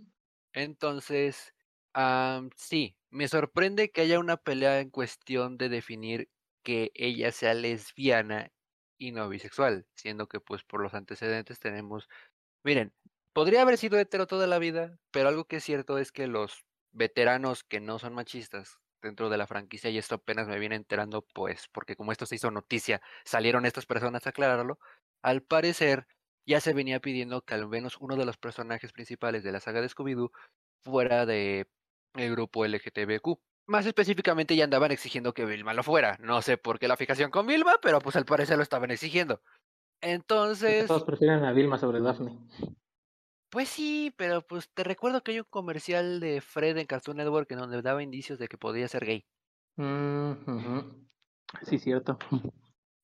Entonces, 0.53 1.53
am, 1.95 2.51
sí, 2.57 2.97
me 3.11 3.27
sorprende 3.27 3.91
que 3.91 4.03
haya 4.03 4.21
una 4.21 4.37
pelea 4.37 4.79
en 4.81 4.91
cuestión 4.91 5.59
de 5.59 5.69
definir 5.69 6.31
que 6.63 6.93
ella 6.95 7.33
sea 7.33 7.55
lesbiana 7.55 8.53
y 8.99 9.13
no 9.13 9.29
bisexual, 9.29 9.87
siendo 9.95 10.29
que 10.29 10.41
pues 10.41 10.65
por 10.65 10.83
los 10.83 10.95
antecedentes 10.95 11.61
tenemos, 11.61 12.09
miren, 12.65 12.93
podría 13.33 13.63
haber 13.63 13.79
sido 13.79 13.99
hetero 13.99 14.27
toda 14.27 14.47
la 14.47 14.59
vida, 14.59 14.99
pero 15.11 15.29
algo 15.29 15.45
que 15.47 15.57
es 15.57 15.65
cierto 15.65 15.99
es 15.99 16.13
que 16.13 16.27
los 16.27 16.65
veteranos 16.93 17.65
que 17.65 17.81
no 17.81 17.99
son 17.99 18.15
machistas 18.15 18.79
dentro 19.03 19.29
de 19.31 19.39
la 19.39 19.47
franquicia, 19.47 19.91
y 19.91 19.99
esto 19.99 20.17
apenas 20.17 20.49
me 20.49 20.59
viene 20.59 20.77
enterando, 20.77 21.23
pues, 21.35 21.69
porque 21.73 21.97
como 21.97 22.13
esto 22.13 22.27
se 22.27 22.37
hizo 22.37 22.51
noticia, 22.51 23.03
salieron 23.25 23.67
estas 23.67 23.87
personas 23.87 24.27
a 24.27 24.31
aclararlo, 24.31 24.79
al 25.23 25.43
parecer 25.43 26.07
ya 26.47 26.61
se 26.61 26.73
venía 26.73 27.01
pidiendo 27.01 27.43
que 27.43 27.55
al 27.55 27.69
menos 27.69 27.97
uno 28.01 28.17
de 28.17 28.25
los 28.25 28.39
personajes 28.39 28.93
principales 28.93 29.43
de 29.45 29.53
la 29.53 29.61
saga 29.61 29.81
de 29.81 29.89
Scooby-Doo 29.89 30.31
fuera 30.85 31.27
de 31.27 31.69
el 32.15 32.31
grupo 32.33 32.65
LGTBQ. 32.65 33.41
Más 33.67 33.85
específicamente 33.85 34.55
ya 34.55 34.65
andaban 34.65 34.93
exigiendo 34.93 35.35
que 35.35 35.45
Vilma 35.45 35.75
lo 35.75 35.83
fuera. 35.83 36.17
No 36.21 36.41
sé 36.41 36.57
por 36.57 36.79
qué 36.79 36.87
la 36.87 36.97
fijación 36.97 37.31
con 37.31 37.47
Vilma, 37.47 37.79
pero 37.83 38.01
pues 38.01 38.15
al 38.15 38.25
parecer 38.25 38.57
lo 38.57 38.63
estaban 38.63 38.91
exigiendo. 38.93 39.41
Entonces, 40.01 40.87
Todos 40.87 41.05
prefieren 41.05 41.45
a 41.45 41.53
Vilma 41.53 41.79
sobre 41.79 42.01
Daphne. 42.01 42.39
pues 43.51 43.69
sí, 43.69 44.15
pero 44.17 44.43
pues 44.43 44.69
te 44.73 44.85
recuerdo 44.85 45.23
que 45.23 45.33
hay 45.33 45.41
un 45.41 45.47
comercial 45.51 46.21
de 46.21 46.41
Fred 46.41 46.77
en 46.77 46.87
Cartoon 46.87 47.17
Network 47.17 47.51
en 47.51 47.59
donde 47.59 47.83
daba 47.83 48.03
indicios 48.03 48.39
de 48.39 48.47
que 48.47 48.59
podía 48.59 48.87
ser 48.87 49.05
gay. 49.05 49.25
Mm, 49.77 50.31
ujú. 50.47 51.09
Sí, 51.63 51.79
cierto. 51.79 52.19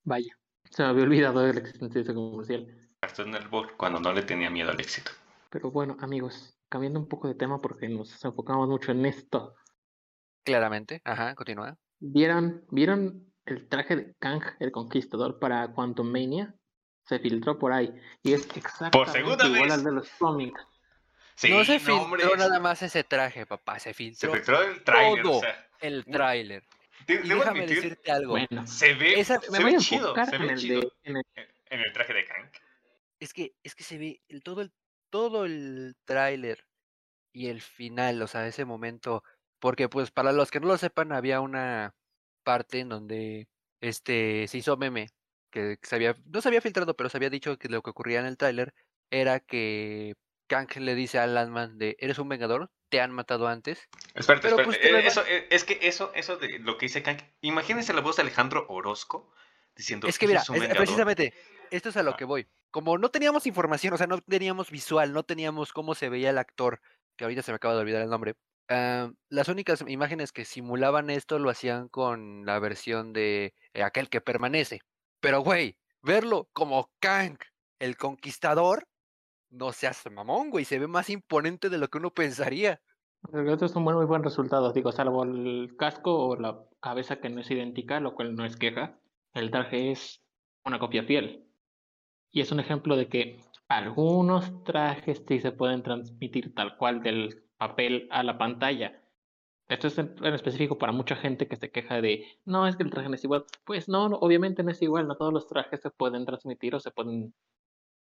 Vaya. 0.05 0.39
Se 0.71 0.83
me 0.83 0.91
había 0.91 1.05
olvidado 1.05 1.41
de 1.41 1.55
la 1.55 1.61
existencia 1.61 1.99
de 1.99 2.03
ese 2.05 2.15
comercial. 2.15 2.89
Cartoon 3.01 3.33
Network 3.33 3.77
cuando 3.77 3.99
no 3.99 4.13
le 4.13 4.23
tenía 4.23 4.49
miedo 4.49 4.71
al 4.71 4.81
éxito. 4.81 5.11
Pero 5.51 5.71
bueno, 5.71 5.97
amigos, 6.01 6.57
cambiando 6.69 7.01
un 7.01 7.09
poco 7.09 7.29
de 7.29 7.35
tema 7.35 7.59
porque 7.59 7.89
nos 7.89 8.25
enfocamos 8.25 8.69
mucho 8.69 8.93
en 8.93 9.05
esto. 9.07 9.55
Claramente. 10.45 11.01
Ajá, 11.05 11.35
continúa. 11.35 11.77
¿Vieron, 12.01 12.65
¿vieron 12.71 13.33
el 13.47 13.69
traje 13.69 13.97
de 13.97 14.15
Kang, 14.19 14.43
el 14.61 14.73
Conquistador, 14.73 15.39
para 15.39 15.73
Quantum 15.73 16.11
Mania? 16.11 16.55
Se 17.05 17.19
filtró 17.19 17.59
por 17.59 17.73
ahí. 17.73 17.93
Y 18.23 18.33
es 18.33 18.49
exactamente 18.57 19.13
segunda 19.13 19.47
igual 19.47 19.63
vez. 19.65 19.73
al 19.73 19.85
de 19.85 19.93
los 19.93 20.09
cómics. 20.19 20.61
Sí, 21.35 21.51
no 21.51 21.65
se 21.65 21.75
no, 21.75 21.79
filtró 21.79 22.03
hombre, 22.03 22.25
nada 22.37 22.61
más 22.61 22.83
ese 22.83 23.05
traje, 23.05 23.47
papá. 23.47 23.79
Se 23.79 23.91
Se 23.91 23.95
filtró 23.95 24.33
filtró 24.35 24.63
el 24.63 24.85
trailer, 24.85 25.23
todo. 25.23 25.39
o 25.39 25.41
sea, 25.41 25.69
el 25.81 26.05
tráiler. 26.05 26.63
de- 27.07 27.15
Y 27.15 27.29
debo 27.29 27.41
déjame 27.41 27.61
admitir, 27.61 27.77
decirte 27.83 28.13
algo. 28.13 28.33
Bueno, 28.33 28.67
se 28.67 28.95
ve, 28.95 29.19
Esa- 29.19 29.39
me 29.51 29.57
se 29.57 29.63
voy 29.63 29.71
ve 29.73 29.77
a 29.77 29.81
chido, 29.81 30.15
se 30.15 30.37
en 30.37 30.43
ve 30.43 30.53
el, 30.53 30.59
chido 30.59 30.81
de, 30.81 30.93
en 31.05 31.17
el 31.17 31.25
en 31.71 31.81
el 31.81 31.93
traje 31.93 32.13
de 32.15 32.25
Kang. 32.27 32.51
Es 33.19 33.33
que, 33.33 33.55
es 33.63 33.75
que 33.75 33.83
se 33.83 33.99
ve 33.99 34.21
el, 34.29 34.43
todo 34.43 34.61
el, 34.61 34.73
todo 35.11 35.45
el 35.47 35.97
tráiler 36.05 36.65
y 37.33 37.49
el 37.49 37.61
final, 37.63 38.21
o 38.23 38.27
sea, 38.27 38.47
ese 38.47 38.65
momento, 38.65 39.25
porque 39.63 39.89
pues 39.89 40.11
para 40.11 40.33
los 40.33 40.51
que 40.51 40.59
no 40.59 40.67
lo 40.67 40.77
sepan, 40.77 41.13
había 41.13 41.41
una 41.41 41.95
parte 42.43 42.81
en 42.81 42.89
donde 42.89 43.47
este 43.81 44.49
se 44.49 44.59
hizo 44.59 44.77
meme, 44.77 45.11
que 45.53 45.79
se 45.83 45.95
había, 45.95 46.17
no 46.27 46.41
se 46.41 46.49
había 46.49 46.61
filtrado, 46.61 46.97
pero 46.97 47.09
se 47.09 47.17
había 47.17 47.31
dicho 47.31 47.57
que 47.57 47.69
lo 47.69 47.81
que 47.81 47.91
ocurría 47.91 48.19
en 48.19 48.27
el 48.27 48.37
tráiler 48.37 48.75
era 49.09 49.39
que 49.39 50.15
Kang 50.49 50.67
le 50.79 50.97
dice 50.97 51.21
a 51.21 51.29
Landman 51.29 51.79
de 51.79 51.95
eres 52.01 52.19
un 52.19 52.29
vengador, 52.29 52.71
te 52.89 53.01
han 53.01 53.13
matado 53.13 53.47
antes. 53.47 53.89
Espérate, 54.15 54.49
Pero, 54.49 54.59
espérate. 54.61 54.65
pues, 54.65 54.79
eh, 55.05 55.07
eso, 55.07 55.23
eh, 55.29 55.47
es 55.51 55.63
que 55.63 55.79
eso, 55.83 56.11
eso 56.17 56.37
de 56.39 56.59
lo 56.59 56.77
que 56.77 56.87
dice 56.87 57.05
Kang. 57.05 57.19
Imagínense 57.41 57.93
la 57.95 58.01
voz 58.01 58.17
de 58.17 58.23
Alejandro 58.23 58.67
Orozco 58.69 59.33
diciendo 59.77 60.09
Es 60.09 60.19
que 60.19 60.27
mira, 60.27 60.41
"¿Eres 60.41 60.51
un 60.51 60.57
es- 60.57 60.61
vengador?". 60.63 60.85
precisamente, 60.85 61.35
esto 61.71 61.91
es 61.91 61.97
a 61.97 62.03
lo 62.03 62.17
que 62.17 62.25
voy. 62.25 62.49
Como 62.73 62.99
no 62.99 63.11
teníamos 63.11 63.47
información, 63.47 63.95
o 63.95 63.97
sea, 63.97 64.09
no 64.09 64.21
teníamos 64.21 64.73
visual, 64.73 65.13
no 65.13 65.23
teníamos 65.23 65.73
cómo 65.73 65.95
se 65.95 66.09
veía 66.09 66.31
el 66.31 66.39
actor, 66.39 66.81
que 67.17 67.23
ahorita 67.25 67.43
se 67.43 67.53
me 67.53 67.57
acaba 67.57 67.75
de 67.75 67.81
olvidar 67.83 68.03
el 68.03 68.11
nombre. 68.11 68.35
Ah, 68.73 69.13
las 69.29 69.49
únicas 69.49 69.85
imágenes 69.87 70.33
que 70.33 70.45
simulaban 70.45 71.11
esto 71.11 71.39
lo 71.39 71.51
hacían 71.51 71.89
con 71.89 72.45
la 72.47 72.59
versión 72.59 73.13
de 73.13 73.55
eh, 73.75 73.83
aquel 73.83 74.09
que 74.09 74.21
permanece. 74.21 74.81
Pero, 75.21 75.43
güey, 75.43 75.77
verlo 76.03 76.49
como 76.53 76.91
Kang, 77.01 77.39
el 77.79 77.97
conquistador, 77.97 78.89
no 79.51 79.73
seas 79.73 80.03
mamón, 80.11 80.51
güey, 80.51 80.65
se 80.65 80.79
ve 80.79 80.87
más 80.87 81.11
imponente 81.11 81.69
de 81.69 81.79
lo 81.79 81.89
que 81.89 81.99
uno 81.99 82.11
pensaría. 82.11 82.81
el 83.33 83.49
otro 83.49 83.67
es 83.67 83.77
un 83.77 83.85
muy 83.85 84.05
buen 84.07 84.23
resultado. 84.23 84.73
Digo, 84.73 84.93
salvo 84.93 85.25
el 85.25 85.75
casco 85.79 86.29
o 86.29 86.37
la 86.37 86.65
cabeza 86.81 87.21
que 87.21 87.29
no 87.29 87.41
es 87.41 87.51
idéntica, 87.51 88.01
lo 88.01 88.15
cual 88.15 88.35
no 88.35 88.45
es 88.45 88.57
queja. 88.57 88.99
El 89.35 89.51
traje 89.51 89.93
es 89.93 90.23
una 90.65 90.79
copia 90.79 91.05
fiel. 91.05 91.47
Y 92.31 92.41
es 92.41 92.51
un 92.51 92.61
ejemplo 92.61 92.97
de 92.97 93.09
que 93.09 93.41
algunos 93.69 94.65
trajes 94.65 95.23
sí 95.27 95.41
se 95.41 95.53
pueden 95.53 95.83
transmitir 95.83 96.55
tal 96.55 96.77
cual 96.77 97.03
del 97.03 97.45
papel 97.69 98.09
a 98.11 98.23
la 98.23 98.39
pantalla. 98.39 99.01
Esto 99.69 99.87
es 99.87 99.97
en, 99.99 100.15
en 100.23 100.35
específico 100.35 100.77
para 100.79 100.93
mucha 100.93 101.15
gente 101.17 101.47
que 101.49 101.57
se 101.57 101.71
queja 101.71 102.01
de, 102.01 102.27
no, 102.45 102.67
es 102.67 102.77
que 102.77 102.83
el 102.83 102.91
traje 102.91 103.09
no 103.09 103.15
es 103.15 103.25
igual. 103.25 103.45
Pues 103.65 103.89
no, 103.89 104.09
no, 104.09 104.17
obviamente 104.17 104.63
no 104.63 104.71
es 104.73 104.83
igual, 104.83 105.07
no 105.07 105.17
todos 105.17 105.33
los 105.33 105.47
trajes 105.47 105.81
se 105.81 105.91
pueden 105.91 106.27
transmitir 106.27 106.75
o 106.75 106.81
se 106.81 106.91
pueden 106.91 107.33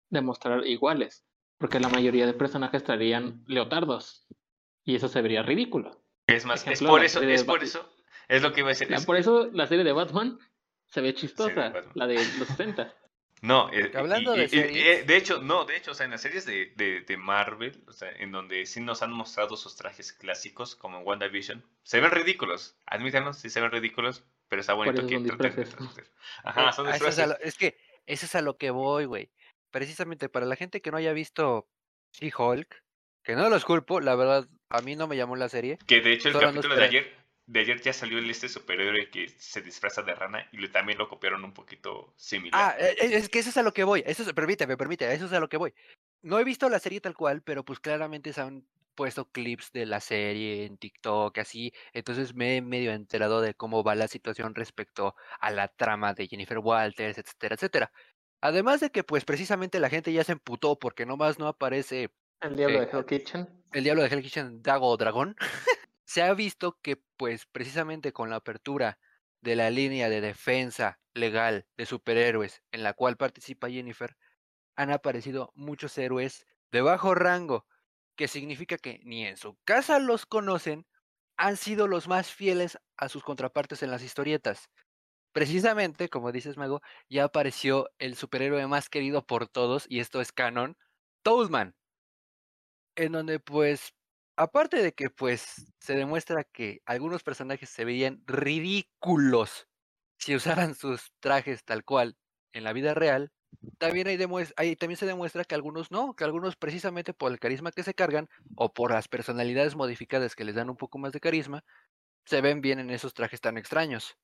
demostrar 0.09 0.65
iguales, 0.65 1.23
porque 1.57 1.79
la 1.79 1.89
mayoría 1.89 2.25
de 2.25 2.33
personajes 2.33 2.83
traerían 2.83 3.43
leotardos 3.47 4.27
y 4.83 4.95
eso 4.95 5.07
se 5.07 5.21
vería 5.21 5.43
ridículo. 5.43 6.01
Es 6.27 6.45
más, 6.45 6.65
es 6.67 6.81
por 6.81 7.03
eso, 7.03 7.21
es 7.21 7.43
por 7.43 7.63
eso, 7.63 7.87
es 8.27 8.41
lo 8.41 8.51
que 8.51 8.61
iba 8.61 8.69
a 8.69 8.73
decir. 8.75 8.91
Es- 8.91 9.05
por 9.05 9.15
eso 9.15 9.49
la 9.53 9.67
serie 9.67 9.83
de 9.85 9.93
Batman 9.93 10.39
se 10.87 11.01
ve 11.01 11.13
chistosa, 11.13 11.71
la 11.93 12.07
de 12.07 12.15
los 12.15 12.47
60. 12.47 12.93
No, 13.41 13.71
eh, 13.73 13.91
Hablando 13.95 14.35
y- 14.35 14.39
de 14.39 14.45
y- 14.45 14.49
series. 14.49 14.85
eh, 14.99 15.03
de 15.03 15.17
hecho, 15.17 15.41
no, 15.41 15.65
de 15.65 15.75
hecho, 15.75 15.91
o 15.91 15.93
sea, 15.95 16.05
en 16.05 16.11
las 16.11 16.21
series 16.21 16.45
de, 16.45 16.73
de, 16.75 17.01
de 17.01 17.17
Marvel, 17.17 17.83
o 17.87 17.91
sea, 17.91 18.11
en 18.11 18.31
donde 18.31 18.65
sí 18.67 18.81
nos 18.81 19.01
han 19.01 19.11
mostrado 19.11 19.57
sus 19.57 19.75
trajes 19.75 20.13
clásicos, 20.13 20.75
como 20.75 20.99
en 20.99 21.07
WandaVision, 21.07 21.65
se 21.83 21.99
ven 21.99 22.11
ridículos, 22.11 22.77
admítanlo, 22.85 23.33
sí 23.33 23.49
se 23.49 23.59
ven 23.59 23.71
ridículos, 23.71 24.23
pero 24.47 24.59
está 24.61 24.73
bonito 24.73 25.07
que 25.07 25.19
traten 25.19 25.37
de 25.55 25.63
disfraces. 25.63 25.69
transmitir. 25.75 26.11
Ajá, 26.43 26.71
son 26.71 26.85
Ah, 26.85 26.89
es, 26.91 26.93
disfraces. 26.95 27.27
lo- 27.27 27.39
es 27.39 27.57
que 27.57 27.77
eso 28.05 28.25
es 28.27 28.35
a 28.35 28.41
lo 28.41 28.57
que 28.57 28.69
voy, 28.69 29.05
güey. 29.05 29.31
Precisamente 29.71 30.29
para 30.29 30.45
la 30.45 30.55
gente 30.55 30.81
que 30.81 30.91
no 30.91 30.97
haya 30.97 31.13
visto 31.13 31.67
She-Hulk, 32.13 32.83
que 33.23 33.35
no 33.35 33.49
los 33.49 33.65
culpo, 33.65 34.01
la 34.01 34.15
verdad, 34.15 34.47
a 34.69 34.81
mí 34.81 34.95
no 34.95 35.07
me 35.07 35.15
llamó 35.17 35.35
la 35.35 35.49
serie. 35.49 35.79
Que 35.87 36.01
de 36.01 36.13
hecho 36.13 36.27
el 36.27 36.33
Solo 36.35 36.47
capítulo 36.47 36.75
de 36.75 36.83
ayer, 36.83 37.15
de 37.51 37.59
ayer 37.59 37.81
ya 37.81 37.91
salió 37.91 38.17
el 38.17 38.29
este 38.29 38.47
superhéroe 38.47 39.09
que 39.09 39.27
se 39.37 39.61
disfraza 39.61 40.01
de 40.03 40.15
rana 40.15 40.47
y 40.53 40.57
le- 40.57 40.69
también 40.69 40.97
lo 40.97 41.09
copiaron 41.09 41.43
un 41.43 41.53
poquito 41.53 42.13
similar. 42.15 42.59
Ah, 42.61 42.75
eh, 42.79 42.95
eh, 43.01 43.09
es 43.17 43.27
que 43.27 43.39
eso 43.39 43.49
es 43.49 43.57
a 43.57 43.63
lo 43.63 43.73
que 43.73 43.83
voy. 43.83 44.03
Eso 44.05 44.23
es, 44.23 44.31
permíteme, 44.33 44.77
permíteme, 44.77 45.13
eso 45.13 45.25
es 45.25 45.33
a 45.33 45.39
lo 45.41 45.49
que 45.49 45.57
voy. 45.57 45.73
No 46.21 46.39
he 46.39 46.43
visto 46.45 46.69
la 46.69 46.79
serie 46.79 47.01
tal 47.01 47.13
cual, 47.15 47.41
pero 47.41 47.65
pues 47.65 47.79
claramente 47.79 48.31
se 48.31 48.39
han 48.41 48.65
puesto 48.95 49.29
clips 49.31 49.71
de 49.73 49.85
la 49.85 49.99
serie 49.99 50.65
en 50.65 50.77
TikTok, 50.77 51.37
así. 51.39 51.73
Entonces 51.91 52.33
me 52.35 52.55
he 52.57 52.61
medio 52.61 52.93
enterado 52.93 53.41
de 53.41 53.53
cómo 53.53 53.83
va 53.83 53.95
la 53.95 54.07
situación 54.07 54.55
respecto 54.55 55.15
a 55.41 55.51
la 55.51 55.67
trama 55.67 56.13
de 56.13 56.27
Jennifer 56.27 56.59
Walters, 56.59 57.17
etcétera, 57.17 57.55
etcétera. 57.55 57.91
Además 58.39 58.79
de 58.79 58.91
que 58.91 59.03
pues 59.03 59.25
precisamente 59.25 59.79
la 59.81 59.89
gente 59.89 60.13
ya 60.13 60.23
se 60.23 60.31
emputó 60.31 60.79
porque 60.79 61.05
nomás 61.05 61.37
no 61.37 61.47
aparece 61.47 62.11
El 62.39 62.55
diablo 62.55 62.81
Eh, 62.81 62.85
de 62.85 62.97
Hell 62.97 63.05
Kitchen. 63.05 63.47
el 63.73 63.83
diablo 63.83 64.03
de 64.03 64.09
Hell 64.09 64.21
Kitchen, 64.23 64.61
Dago 64.63 64.95
Dragón, 64.97 65.35
se 66.11 66.21
ha 66.21 66.33
visto 66.33 66.77
que, 66.81 67.01
pues, 67.15 67.45
precisamente 67.45 68.11
con 68.11 68.29
la 68.29 68.35
apertura 68.35 68.99
de 69.39 69.55
la 69.55 69.69
línea 69.69 70.09
de 70.09 70.19
defensa 70.19 70.99
legal 71.13 71.65
de 71.77 71.85
superhéroes 71.85 72.63
en 72.73 72.83
la 72.83 72.91
cual 72.91 73.15
participa 73.15 73.69
Jennifer, 73.69 74.17
han 74.75 74.91
aparecido 74.91 75.53
muchos 75.55 75.97
héroes 75.97 76.45
de 76.69 76.81
bajo 76.81 77.15
rango, 77.15 77.65
que 78.17 78.27
significa 78.27 78.77
que 78.77 78.99
ni 79.05 79.25
en 79.25 79.37
su 79.37 79.57
casa 79.63 79.99
los 79.99 80.25
conocen, 80.25 80.85
han 81.37 81.55
sido 81.55 81.87
los 81.87 82.09
más 82.09 82.29
fieles 82.29 82.77
a 82.97 83.07
sus 83.07 83.23
contrapartes 83.23 83.81
en 83.81 83.89
las 83.89 84.03
historietas. 84.03 84.69
Precisamente, 85.31 86.09
como 86.09 86.33
dices, 86.33 86.57
Mago, 86.57 86.81
ya 87.07 87.23
apareció 87.23 87.89
el 87.99 88.17
superhéroe 88.17 88.67
más 88.67 88.89
querido 88.89 89.25
por 89.25 89.47
todos, 89.47 89.85
y 89.87 90.01
esto 90.01 90.19
es 90.19 90.33
canon, 90.33 90.77
Toadman 91.23 91.73
en 92.95 93.11
donde 93.11 93.39
pues, 93.39 93.93
aparte 94.41 94.81
de 94.81 94.93
que 94.93 95.09
pues 95.09 95.71
se 95.79 95.95
demuestra 95.95 96.43
que 96.43 96.81
algunos 96.85 97.23
personajes 97.23 97.69
se 97.69 97.85
veían 97.85 98.23
ridículos 98.25 99.67
si 100.17 100.35
usaran 100.35 100.75
sus 100.75 101.11
trajes 101.19 101.63
tal 101.63 101.83
cual 101.83 102.17
en 102.53 102.63
la 102.63 102.73
vida 102.73 102.93
real, 102.93 103.31
también, 103.77 104.07
hay 104.07 104.75
también 104.75 104.97
se 104.97 105.05
demuestra 105.05 105.43
que 105.43 105.55
algunos 105.55 105.91
no, 105.91 106.15
que 106.15 106.23
algunos 106.23 106.55
precisamente 106.55 107.13
por 107.13 107.31
el 107.31 107.39
carisma 107.39 107.71
que 107.71 107.83
se 107.83 107.93
cargan 107.93 108.29
o 108.55 108.73
por 108.73 108.91
las 108.91 109.07
personalidades 109.07 109.75
modificadas 109.75 110.35
que 110.35 110.43
les 110.43 110.55
dan 110.55 110.69
un 110.69 110.77
poco 110.77 110.97
más 110.97 111.11
de 111.11 111.19
carisma, 111.19 111.63
se 112.25 112.41
ven 112.41 112.61
bien 112.61 112.79
en 112.79 112.89
esos 112.89 113.13
trajes 113.13 113.41
tan 113.41 113.57
extraños. 113.57 114.17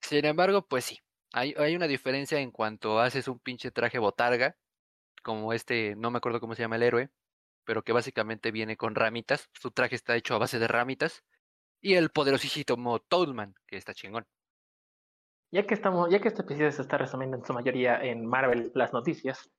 Sin 0.00 0.24
embargo, 0.24 0.66
pues 0.66 0.84
sí, 0.84 0.98
hay, 1.32 1.54
hay 1.58 1.74
una 1.76 1.86
diferencia 1.86 2.38
en 2.40 2.50
cuanto 2.50 3.00
haces 3.00 3.28
un 3.28 3.38
pinche 3.38 3.70
traje 3.70 3.98
botarga 3.98 4.56
como 5.22 5.52
este, 5.52 5.94
no 5.96 6.10
me 6.10 6.18
acuerdo 6.18 6.40
cómo 6.40 6.54
se 6.54 6.62
llama 6.62 6.76
el 6.76 6.82
héroe, 6.82 7.10
pero 7.64 7.82
que 7.82 7.92
básicamente 7.92 8.50
viene 8.50 8.76
con 8.76 8.94
ramitas. 8.94 9.48
Su 9.52 9.70
traje 9.70 9.94
está 9.94 10.16
hecho 10.16 10.34
a 10.34 10.38
base 10.38 10.58
de 10.58 10.68
ramitas. 10.68 11.24
Y 11.80 11.94
el 11.94 12.10
poderosísimo 12.10 13.00
Toadman, 13.00 13.54
que 13.66 13.76
está 13.76 13.94
chingón. 13.94 14.26
Ya 15.50 15.66
que 15.66 15.74
estamos, 15.74 16.08
ya 16.10 16.20
que 16.20 16.28
este 16.28 16.42
episodio 16.42 16.72
se 16.72 16.82
está 16.82 16.96
resumiendo 16.96 17.36
en 17.36 17.44
su 17.44 17.52
mayoría 17.52 18.02
en 18.02 18.24
Marvel 18.24 18.72
las 18.74 18.92
noticias, 18.92 19.50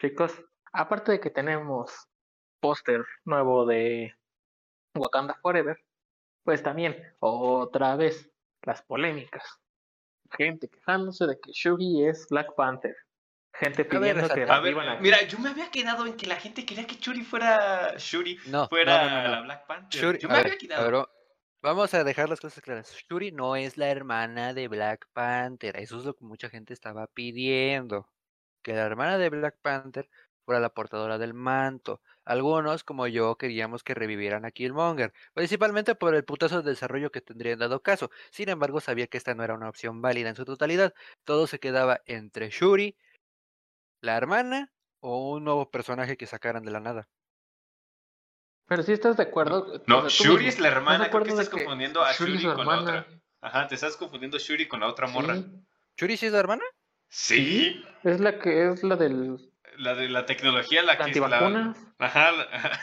chicos, 0.00 0.32
aparte 0.72 1.12
de 1.12 1.20
que 1.20 1.30
tenemos 1.30 2.08
póster 2.60 3.04
nuevo 3.24 3.66
de 3.66 4.14
Wakanda 4.94 5.34
Forever, 5.42 5.78
pues 6.42 6.62
también 6.62 6.96
otra 7.20 7.96
vez 7.96 8.30
las 8.62 8.82
polémicas. 8.82 9.44
Gente 10.30 10.68
quejándose 10.68 11.26
de 11.26 11.38
que 11.38 11.52
Shuri 11.52 12.06
es 12.06 12.26
Black 12.28 12.54
Panther. 12.54 12.96
Gente 13.58 13.82
ver, 13.84 13.88
pidiendo 13.90 14.28
que 14.34 14.42
A 14.42 14.60
ver, 14.60 14.74
revivan 14.74 14.88
a- 14.88 15.00
mira, 15.00 15.22
yo 15.26 15.38
me 15.38 15.48
había 15.50 15.70
quedado 15.70 16.06
en 16.06 16.16
que 16.16 16.26
la 16.26 16.36
gente 16.36 16.64
quería 16.64 16.86
que 16.86 16.96
Shuri 16.96 17.22
fuera 17.24 17.94
Shuri, 17.98 18.38
No, 18.46 18.62
no, 18.62 18.68
fuera 18.68 19.04
no, 19.08 19.28
no, 19.30 19.36
no. 19.36 19.42
Black 19.44 19.66
Panther. 19.66 20.00
Shuri- 20.00 20.18
yo 20.18 20.28
me 20.28 20.34
ver, 20.34 20.42
había 20.44 20.54
a 20.54 20.58
quedado. 20.58 20.84
ver, 20.84 20.94
va- 20.94 21.10
vamos 21.62 21.92
a 21.94 22.04
dejar 22.04 22.28
las 22.28 22.40
cosas 22.40 22.62
claras. 22.62 22.92
Shuri 23.08 23.32
no 23.32 23.56
es 23.56 23.76
la 23.76 23.88
hermana 23.88 24.54
de 24.54 24.68
Black 24.68 25.08
Panther. 25.12 25.76
Eso 25.76 25.98
es 25.98 26.04
lo 26.04 26.14
que 26.14 26.24
mucha 26.24 26.48
gente 26.50 26.72
estaba 26.72 27.06
pidiendo. 27.08 28.08
Que 28.62 28.74
la 28.74 28.82
hermana 28.84 29.18
de 29.18 29.28
Black 29.30 29.56
Panther 29.60 30.08
fuera 30.44 30.60
la 30.60 30.70
portadora 30.70 31.18
del 31.18 31.34
manto. 31.34 32.00
Algunos, 32.24 32.84
como 32.84 33.06
yo, 33.06 33.36
queríamos 33.36 33.82
que 33.82 33.94
revivieran 33.94 34.44
a 34.44 34.50
Killmonger, 34.50 35.12
principalmente 35.34 35.94
por 35.94 36.14
el 36.14 36.24
putazo 36.24 36.62
de 36.62 36.70
desarrollo 36.70 37.10
que 37.10 37.20
tendría 37.22 37.52
en 37.54 37.58
dado 37.58 37.82
caso. 37.82 38.10
Sin 38.30 38.48
embargo, 38.50 38.80
sabía 38.80 39.06
que 39.06 39.16
esta 39.18 39.34
no 39.34 39.42
era 39.44 39.54
una 39.54 39.68
opción 39.68 40.00
válida 40.02 40.28
en 40.28 40.36
su 40.36 40.44
totalidad. 40.44 40.94
Todo 41.24 41.46
se 41.46 41.58
quedaba 41.58 42.00
entre 42.06 42.50
Shuri, 42.50 42.96
la 44.00 44.16
hermana 44.16 44.72
o 45.00 45.32
un 45.32 45.44
nuevo 45.44 45.70
personaje 45.70 46.16
que 46.16 46.26
sacaran 46.26 46.64
de 46.64 46.70
la 46.70 46.80
nada. 46.80 47.08
Pero 48.66 48.82
si 48.82 48.92
estás 48.92 49.16
de 49.16 49.22
acuerdo. 49.22 49.82
No, 49.86 49.98
o 49.98 50.10
sea, 50.10 50.18
tú 50.18 50.24
Shuri 50.32 50.44
mismo, 50.44 50.48
es 50.50 50.58
la 50.60 50.68
¿estás 50.68 50.76
hermana, 50.78 51.10
creo 51.10 51.22
que 51.24 51.30
estás 51.30 51.48
confundiendo 51.48 52.02
a 52.02 52.12
Shuri 52.12 52.42
con 52.42 52.66
la 52.66 52.80
otra. 52.80 53.06
Ajá, 53.40 53.68
te 53.68 53.74
estás 53.76 53.96
confundiendo 53.96 54.38
Shuri 54.38 54.68
con 54.68 54.80
la 54.80 54.88
otra 54.88 55.06
morra. 55.06 55.36
Sí, 55.36 55.64
¿Shuri 55.96 56.16
sí 56.16 56.26
es 56.26 56.32
la 56.32 56.40
hermana? 56.40 56.64
Sí, 57.08 57.82
es 58.04 58.20
la 58.20 58.38
que 58.38 58.70
es 58.70 58.82
la 58.82 58.96
del 58.96 59.50
la 59.78 59.94
de 59.94 60.08
la 60.08 60.26
tecnología, 60.26 60.82
la 60.82 60.98
que 60.98 61.10
es 61.12 61.16
la... 61.16 61.74
Ajá, 61.98 62.32
la- 62.32 62.80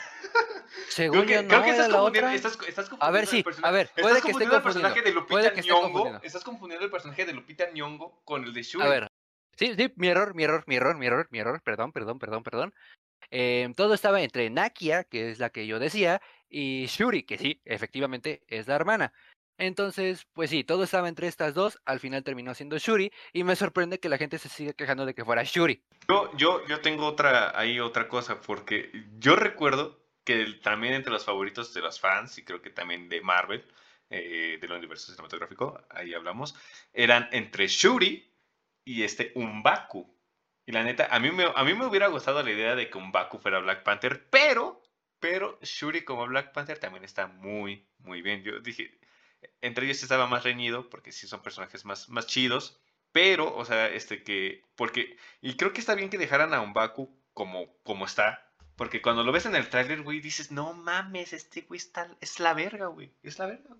Según 0.88 1.24
Creo 1.24 1.26
que, 1.26 1.42
yo 1.42 1.48
creo 1.48 1.58
no, 1.60 1.64
que 1.64 1.70
estás 1.70 1.88
la 1.88 1.94
confundiendo, 1.98 2.28
otra. 2.28 2.34
estás, 2.36 2.52
estás 2.68 2.88
confundiendo 2.88 3.06
A 3.06 3.10
ver, 3.10 3.26
sí, 3.26 3.44
a 3.62 3.70
ver, 3.70 3.86
estás 3.86 4.02
puede 4.02 4.14
que 4.14 4.18
esté 4.18 4.22
confundiendo 4.32 4.56
el 4.56 4.62
personaje 4.62 5.02
de 5.02 5.12
Lupita 5.12 5.52
Nyong'o, 5.54 5.80
confundiendo. 5.82 6.20
estás 6.22 6.44
confundiendo 6.44 6.84
el 6.86 6.90
personaje 6.90 7.24
de 7.26 7.32
Lupita 7.34 7.70
Nyong'o 7.70 8.22
con 8.24 8.44
el 8.44 8.52
de 8.54 8.62
Shuri. 8.62 8.84
A 8.86 8.88
ver, 8.88 9.08
sí, 9.56 9.74
sí, 9.76 9.92
mi 9.96 10.08
error, 10.08 10.34
mi 10.34 10.44
error, 10.44 10.64
mi 10.66 10.76
error, 10.76 10.96
mi 10.96 11.06
error, 11.06 11.28
mi 11.30 11.38
error, 11.38 11.62
perdón, 11.62 11.92
perdón, 11.92 12.18
perdón, 12.18 12.42
perdón. 12.42 12.74
Em, 13.30 13.74
todo 13.74 13.94
estaba 13.94 14.22
entre 14.22 14.50
Nakia, 14.50 15.04
que 15.04 15.30
es 15.30 15.38
la 15.38 15.50
que 15.50 15.66
yo 15.66 15.78
decía, 15.78 16.20
y 16.48 16.86
Shuri, 16.86 17.24
que 17.24 17.38
sí, 17.38 17.60
efectivamente 17.64 18.42
es 18.46 18.68
la 18.68 18.76
hermana. 18.76 19.12
Entonces, 19.58 20.26
pues 20.34 20.50
sí, 20.50 20.64
todo 20.64 20.84
estaba 20.84 21.08
entre 21.08 21.28
estas 21.28 21.54
dos, 21.54 21.80
al 21.86 21.98
final 21.98 22.22
terminó 22.22 22.54
siendo 22.54 22.78
Shuri, 22.78 23.10
y 23.32 23.42
me 23.42 23.56
sorprende 23.56 23.98
que 23.98 24.08
la 24.08 24.18
gente 24.18 24.38
se 24.38 24.48
siga 24.48 24.74
quejando 24.74 25.06
de 25.06 25.14
que 25.14 25.24
fuera 25.24 25.42
Shuri. 25.44 25.82
Yo, 26.08 26.30
yo, 26.36 26.66
yo 26.66 26.80
tengo 26.80 27.06
otra, 27.06 27.58
ahí 27.58 27.80
otra 27.80 28.08
cosa, 28.08 28.40
porque 28.40 28.90
yo 29.18 29.34
recuerdo 29.34 29.98
que 30.24 30.44
también 30.62 30.94
entre 30.94 31.12
los 31.12 31.24
favoritos 31.24 31.72
de 31.72 31.80
los 31.80 31.98
fans, 31.98 32.36
y 32.38 32.44
creo 32.44 32.60
que 32.60 32.70
también 32.70 33.08
de 33.08 33.22
Marvel, 33.22 33.64
eh, 34.10 34.58
del 34.60 34.72
universo 34.72 35.10
cinematográfico, 35.10 35.80
ahí 35.90 36.12
hablamos, 36.12 36.54
eran 36.92 37.28
entre 37.32 37.66
Shuri 37.66 38.35
y 38.86 39.02
este 39.02 39.32
Umbaku. 39.34 40.16
Y 40.64 40.72
la 40.72 40.82
neta, 40.82 41.08
a 41.10 41.18
mí, 41.20 41.30
me, 41.30 41.44
a 41.54 41.64
mí 41.64 41.74
me 41.74 41.86
hubiera 41.86 42.06
gustado 42.06 42.42
la 42.42 42.50
idea 42.50 42.74
de 42.74 42.88
que 42.88 42.96
Umbaku 42.96 43.38
fuera 43.38 43.58
Black 43.58 43.82
Panther, 43.82 44.28
pero, 44.30 44.82
pero 45.20 45.58
Shuri 45.60 46.04
como 46.04 46.26
Black 46.26 46.52
Panther 46.52 46.78
también 46.78 47.04
está 47.04 47.26
muy, 47.26 47.86
muy 47.98 48.22
bien. 48.22 48.42
Yo 48.42 48.60
dije, 48.60 48.98
entre 49.60 49.84
ellos 49.84 50.02
estaba 50.02 50.26
más 50.26 50.44
reñido, 50.44 50.88
porque 50.88 51.12
sí 51.12 51.26
son 51.26 51.42
personajes 51.42 51.84
más, 51.84 52.08
más 52.08 52.26
chidos, 52.26 52.80
pero, 53.12 53.54
o 53.54 53.64
sea, 53.64 53.88
este 53.88 54.22
que, 54.22 54.62
porque, 54.76 55.16
y 55.40 55.56
creo 55.56 55.72
que 55.72 55.80
está 55.80 55.94
bien 55.94 56.10
que 56.10 56.18
dejaran 56.18 56.54
a 56.54 56.60
Umbaku 56.60 57.22
como, 57.32 57.76
como 57.82 58.06
está, 58.06 58.52
porque 58.76 59.02
cuando 59.02 59.24
lo 59.24 59.32
ves 59.32 59.46
en 59.46 59.56
el 59.56 59.68
tráiler, 59.68 60.02
güey, 60.02 60.20
dices, 60.20 60.52
no 60.52 60.74
mames, 60.74 61.32
este 61.32 61.62
güey 61.62 61.78
está, 61.78 62.16
es 62.20 62.40
la 62.40 62.54
verga, 62.54 62.86
güey, 62.86 63.12
es 63.22 63.38
la 63.38 63.46
verga. 63.46 63.76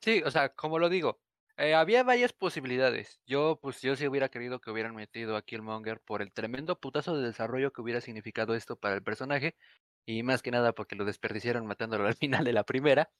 Sí, 0.00 0.22
o 0.24 0.30
sea, 0.30 0.50
como 0.50 0.78
lo 0.78 0.88
digo, 0.88 1.21
eh, 1.56 1.74
había 1.74 2.02
varias 2.02 2.32
posibilidades. 2.32 3.20
Yo, 3.26 3.58
pues, 3.60 3.80
yo 3.80 3.96
sí 3.96 4.06
hubiera 4.06 4.28
querido 4.28 4.60
que 4.60 4.70
hubieran 4.70 4.94
metido 4.94 5.36
a 5.36 5.42
Killmonger 5.42 6.00
por 6.00 6.22
el 6.22 6.32
tremendo 6.32 6.78
putazo 6.78 7.16
de 7.16 7.26
desarrollo 7.26 7.72
que 7.72 7.80
hubiera 7.80 8.00
significado 8.00 8.54
esto 8.54 8.76
para 8.76 8.94
el 8.94 9.02
personaje, 9.02 9.56
y 10.06 10.22
más 10.22 10.42
que 10.42 10.50
nada 10.50 10.72
porque 10.72 10.96
lo 10.96 11.04
desperdiciaron 11.04 11.66
matándolo 11.66 12.06
al 12.06 12.14
final 12.16 12.44
de 12.44 12.52
la 12.52 12.64
primera. 12.64 13.10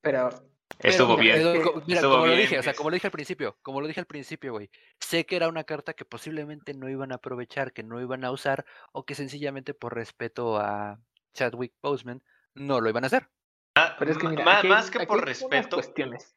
Pero 0.00 0.30
Estuvo 0.78 1.16
bien. 1.16 1.38
mira, 1.38 2.00
estuvo 2.00 2.12
como 2.12 2.26
lo 2.26 2.32
bien, 2.32 2.42
dije, 2.42 2.58
o 2.58 2.62
sea, 2.62 2.74
como 2.74 2.90
lo 2.90 2.94
dije 2.94 3.06
al 3.06 3.12
principio, 3.12 3.58
como 3.62 3.80
lo 3.80 3.86
dije 3.86 4.00
al 4.00 4.06
principio, 4.06 4.52
güey, 4.52 4.70
sé 5.00 5.26
que 5.26 5.36
era 5.36 5.48
una 5.48 5.64
carta 5.64 5.94
que 5.94 6.04
posiblemente 6.04 6.74
no 6.74 6.88
iban 6.88 7.12
a 7.12 7.16
aprovechar, 7.16 7.72
que 7.72 7.82
no 7.82 8.00
iban 8.00 8.24
a 8.24 8.30
usar, 8.30 8.64
o 8.92 9.04
que 9.04 9.14
sencillamente 9.14 9.74
por 9.74 9.94
respeto 9.94 10.56
a 10.58 11.00
Chadwick 11.34 11.74
Boseman 11.82 12.22
no 12.54 12.80
lo 12.80 12.88
iban 12.88 13.04
a 13.04 13.08
hacer. 13.08 13.28
Ah, 13.74 13.96
pero 13.98 14.12
es 14.12 14.18
que 14.18 14.28
mira, 14.28 14.58
aquí 14.58 14.68
más 14.68 14.90
que 14.90 15.06
por 15.06 15.24
respeto, 15.24 15.76
cuestiones. 15.76 16.36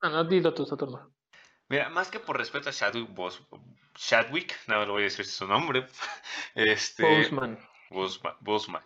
Ah, 0.00 0.10
no, 0.10 0.24
dilo 0.24 0.52
tú, 0.54 0.64
Saturno. 0.66 1.12
mira, 1.68 1.88
más 1.88 2.10
que 2.10 2.20
por 2.20 2.36
respeto 2.36 2.68
a 2.68 2.72
Chadwick 2.72 3.08
Bos 3.14 3.42
Chadwick, 3.94 4.54
no 4.66 4.84
lo 4.84 4.92
voy 4.92 5.02
a 5.02 5.04
decir 5.04 5.24
su 5.24 5.46
nombre, 5.46 5.86
este, 6.54 7.02
Boseman. 7.02 7.58
Bosman, 7.90 8.34
Bosman, 8.40 8.82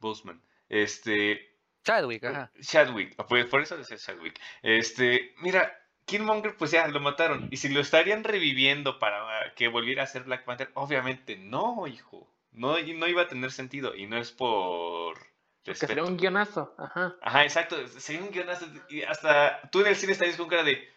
Bosman, 0.00 0.42
este, 0.68 1.56
Chadwick, 1.84 2.24
ajá. 2.24 2.50
Chadwick, 2.60 3.14
pues 3.28 3.46
por 3.46 3.60
eso 3.60 3.76
decía 3.76 3.96
Chadwick. 3.96 4.40
Este, 4.62 5.34
mira, 5.40 5.72
Killmonger 6.06 6.56
pues 6.56 6.70
ya 6.70 6.88
lo 6.88 7.00
mataron. 7.00 7.48
Y 7.50 7.58
si 7.58 7.68
lo 7.68 7.80
estarían 7.80 8.24
reviviendo 8.24 8.98
para 8.98 9.52
que 9.54 9.68
volviera 9.68 10.02
a 10.02 10.06
ser 10.06 10.24
Black 10.24 10.44
Panther, 10.44 10.70
obviamente 10.74 11.36
no, 11.36 11.86
hijo. 11.86 12.28
No, 12.52 12.78
y 12.78 12.94
no 12.94 13.06
iba 13.06 13.22
a 13.22 13.28
tener 13.28 13.52
sentido. 13.52 13.94
Y 13.94 14.06
no 14.06 14.16
es 14.16 14.32
por 14.32 15.18
Que 15.72 15.74
sería 15.74 16.04
un 16.04 16.16
guionazo. 16.16 16.74
Ajá. 16.78 17.16
Ajá, 17.20 17.42
exacto. 17.42 17.76
Sería 17.88 18.22
un 18.22 18.30
guionazo. 18.30 18.66
Y 18.88 19.02
hasta 19.02 19.60
tú 19.70 19.80
en 19.80 19.88
el 19.88 19.96
cine 19.96 20.12
estarías 20.12 20.36
con 20.36 20.48
cara 20.48 20.62
de. 20.62 20.88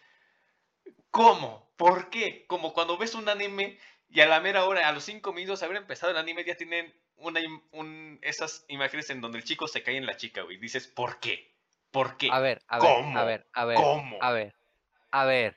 ¿Cómo? 1.10 1.72
¿Por 1.76 2.10
qué? 2.10 2.46
Como 2.46 2.72
cuando 2.72 2.96
ves 2.96 3.14
un 3.14 3.28
anime 3.28 3.78
y 4.08 4.20
a 4.20 4.26
la 4.26 4.40
mera 4.40 4.64
hora, 4.64 4.88
a 4.88 4.92
los 4.92 5.04
cinco 5.04 5.32
minutos 5.32 5.60
de 5.60 5.66
haber 5.66 5.78
empezado 5.78 6.12
el 6.12 6.18
anime, 6.18 6.44
ya 6.44 6.56
tienen 6.56 6.94
una, 7.16 7.40
un, 7.72 8.18
esas 8.22 8.64
imágenes 8.68 9.10
en 9.10 9.20
donde 9.20 9.38
el 9.38 9.44
chico 9.44 9.68
se 9.68 9.82
cae 9.82 9.96
en 9.96 10.06
la 10.06 10.16
chica, 10.16 10.42
güey. 10.42 10.56
Dices, 10.56 10.86
¿por 10.86 11.20
qué? 11.20 11.54
¿Por 11.90 12.16
qué? 12.16 12.28
A 12.30 12.40
ver, 12.40 12.62
a 12.68 12.78
ver, 12.78 12.88
¿Cómo? 12.88 13.18
a 13.18 13.24
ver, 13.24 13.46
a 13.52 13.64
ver, 13.64 13.76
¿Cómo? 13.76 14.18
a 14.20 14.32
ver, 14.32 14.54
a 15.10 15.24
ver, 15.24 15.56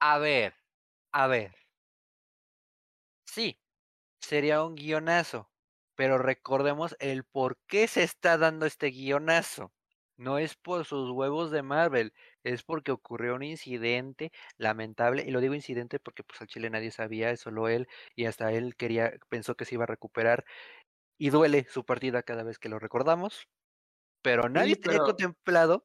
a 0.00 0.18
ver, 0.18 0.54
a 1.12 1.26
ver. 1.26 1.54
Sí, 3.24 3.60
sería 4.20 4.62
un 4.62 4.74
guionazo, 4.74 5.50
pero 5.98 6.16
recordemos 6.16 6.94
el 7.00 7.24
por 7.24 7.58
qué 7.66 7.88
se 7.88 8.04
está 8.04 8.38
dando 8.38 8.66
este 8.66 8.90
guionazo. 8.90 9.72
No 10.16 10.38
es 10.38 10.54
por 10.54 10.84
sus 10.84 11.10
huevos 11.10 11.50
de 11.50 11.62
Marvel, 11.62 12.12
es 12.44 12.62
porque 12.62 12.92
ocurrió 12.92 13.34
un 13.34 13.42
incidente 13.42 14.30
lamentable, 14.58 15.24
y 15.26 15.32
lo 15.32 15.40
digo 15.40 15.54
incidente 15.54 15.98
porque 15.98 16.22
pues 16.22 16.40
al 16.40 16.46
chile 16.46 16.70
nadie 16.70 16.92
sabía, 16.92 17.30
es 17.32 17.40
solo 17.40 17.68
él, 17.68 17.88
y 18.14 18.26
hasta 18.26 18.52
él 18.52 18.76
quería, 18.76 19.12
pensó 19.28 19.56
que 19.56 19.64
se 19.64 19.74
iba 19.74 19.82
a 19.84 19.88
recuperar, 19.88 20.44
y 21.18 21.30
duele 21.30 21.66
su 21.68 21.84
partida 21.84 22.22
cada 22.22 22.44
vez 22.44 22.60
que 22.60 22.68
lo 22.68 22.78
recordamos, 22.78 23.48
pero 24.22 24.48
nadie 24.48 24.76
tenía 24.76 24.98
pero- 24.98 25.06
contemplado 25.06 25.84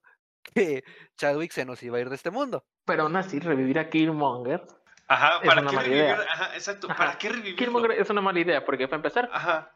que 0.53 0.83
Chadwick 1.17 1.51
se 1.53 1.65
nos 1.65 1.81
iba 1.81 1.97
a 1.97 2.01
ir 2.01 2.09
de 2.09 2.15
este 2.15 2.29
mundo. 2.29 2.65
Pero 2.85 3.03
aún 3.03 3.15
así, 3.15 3.39
revivir 3.39 3.79
a 3.79 3.89
Killmonger. 3.89 4.63
Ajá, 5.07 5.39
es 5.41 5.47
¿para 5.47 5.61
una 5.61 5.69
qué 5.71 5.75
mala 5.75 5.87
revivir? 5.87 6.03
idea. 6.05 6.21
Ajá, 6.31 6.53
exacto. 6.55 6.87
Ajá. 6.91 6.97
¿Para 6.97 7.17
qué 7.17 7.29
revivirlo? 7.29 7.57
Killmonger 7.57 7.91
es 7.93 8.09
una 8.11 8.21
mala 8.21 8.39
idea, 8.39 8.63
porque 8.63 8.87
para 8.87 8.97
empezar, 8.97 9.27
Ajá. 9.33 9.71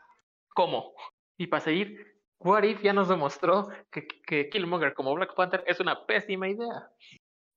¿Cómo? 0.57 0.95
Y 1.37 1.45
para 1.45 1.63
seguir, 1.63 2.19
What 2.39 2.63
If 2.63 2.81
ya 2.81 2.91
nos 2.91 3.07
demostró 3.09 3.69
que, 3.91 4.07
que 4.07 4.49
Killmonger 4.49 4.95
como 4.95 5.13
Black 5.13 5.35
Panther 5.35 5.63
es 5.67 5.79
una 5.79 6.07
pésima 6.07 6.49
idea. 6.49 6.89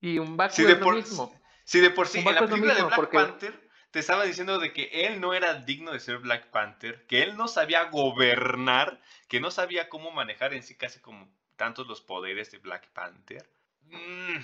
Y 0.02 0.18
un 0.18 0.36
Baku 0.36 0.54
Si 0.54 0.64
de 0.64 0.72
es 0.72 0.78
lo 0.78 0.84
por, 0.84 0.94
mismo. 0.96 1.32
si 1.64 1.80
de 1.80 1.88
por 1.88 2.06
sí, 2.06 2.18
en 2.18 2.26
la 2.26 2.40
lo 2.42 2.46
película 2.46 2.74
de 2.74 2.82
Black 2.82 2.96
porque- 2.96 3.16
Panther 3.16 3.70
te 3.90 3.98
estaba 4.00 4.24
diciendo 4.24 4.58
de 4.58 4.72
que 4.74 4.84
él 5.06 5.18
no 5.18 5.32
era 5.32 5.54
digno 5.54 5.92
de 5.92 5.98
ser 6.00 6.18
Black 6.18 6.50
Panther, 6.50 7.06
que 7.06 7.22
él 7.22 7.36
no 7.38 7.48
sabía 7.48 7.84
gobernar, 7.84 9.00
que 9.28 9.40
no 9.40 9.50
sabía 9.50 9.88
cómo 9.88 10.10
manejar 10.12 10.52
en 10.52 10.62
sí 10.62 10.76
casi 10.76 11.00
como 11.00 11.26
tantos 11.56 11.86
los 11.86 12.02
poderes 12.02 12.50
de 12.52 12.58
Black 12.58 12.90
Panther. 12.92 13.50
Mm, 13.86 14.36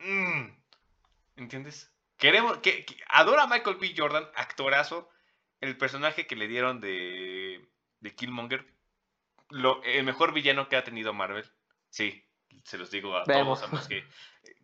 mm, 0.00 0.56
¿Entiendes? 1.36 1.92
Queremos, 2.16 2.58
que, 2.58 2.84
que- 2.86 2.96
adora 3.08 3.42
a 3.42 3.46
Michael 3.46 3.76
B. 3.76 3.94
Jordan, 3.96 4.26
actorazo, 4.34 5.08
el 5.60 5.76
personaje 5.76 6.26
que 6.26 6.36
le 6.36 6.48
dieron 6.48 6.80
de, 6.80 7.64
de 8.04 8.14
Killmonger, 8.14 8.64
lo, 9.50 9.82
el 9.82 10.04
mejor 10.04 10.32
villano 10.32 10.68
que 10.68 10.76
ha 10.76 10.84
tenido 10.84 11.12
Marvel. 11.12 11.44
Sí, 11.90 12.22
se 12.62 12.78
los 12.78 12.90
digo 12.90 13.16
a 13.16 13.24
Vemos. 13.24 13.60
todos, 13.60 13.72
a 13.72 13.76
los 13.76 13.88
que, 13.88 14.04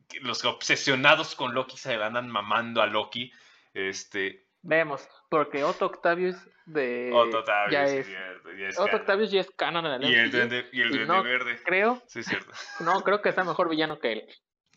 que 0.08 0.20
los 0.20 0.44
obsesionados 0.44 1.34
con 1.34 1.54
Loki 1.54 1.76
se 1.76 1.96
le 1.96 2.04
andan 2.04 2.28
mamando 2.28 2.82
a 2.82 2.86
Loki. 2.86 3.32
Este, 3.72 4.46
Vemos, 4.62 5.08
porque 5.30 5.64
Otto 5.64 5.86
Octavius 5.86 6.36
de 6.66 7.10
Otto 7.14 7.38
Octavius, 7.38 7.72
ya 7.72 7.84
es 7.84 8.06
cierto, 8.06 8.52
ya 8.52 8.68
es 8.68 8.78
Otto 8.78 8.86
canon. 8.86 9.00
Octavius 9.00 9.30
ya 9.30 9.40
es 9.40 9.50
canon 9.52 9.86
en 9.86 9.92
el 10.02 10.10
Y 10.10 10.14
el 10.14 10.30
duende, 10.30 10.68
y 10.72 10.80
el 10.82 10.94
y 10.94 11.06
no 11.06 11.22
verde. 11.22 11.62
Creo, 11.64 12.02
Sí, 12.06 12.20
es 12.20 12.26
cierto. 12.26 12.52
no, 12.80 13.00
creo 13.02 13.22
que 13.22 13.30
está 13.30 13.42
mejor 13.42 13.70
villano 13.70 13.98
que 13.98 14.12
él. 14.12 14.28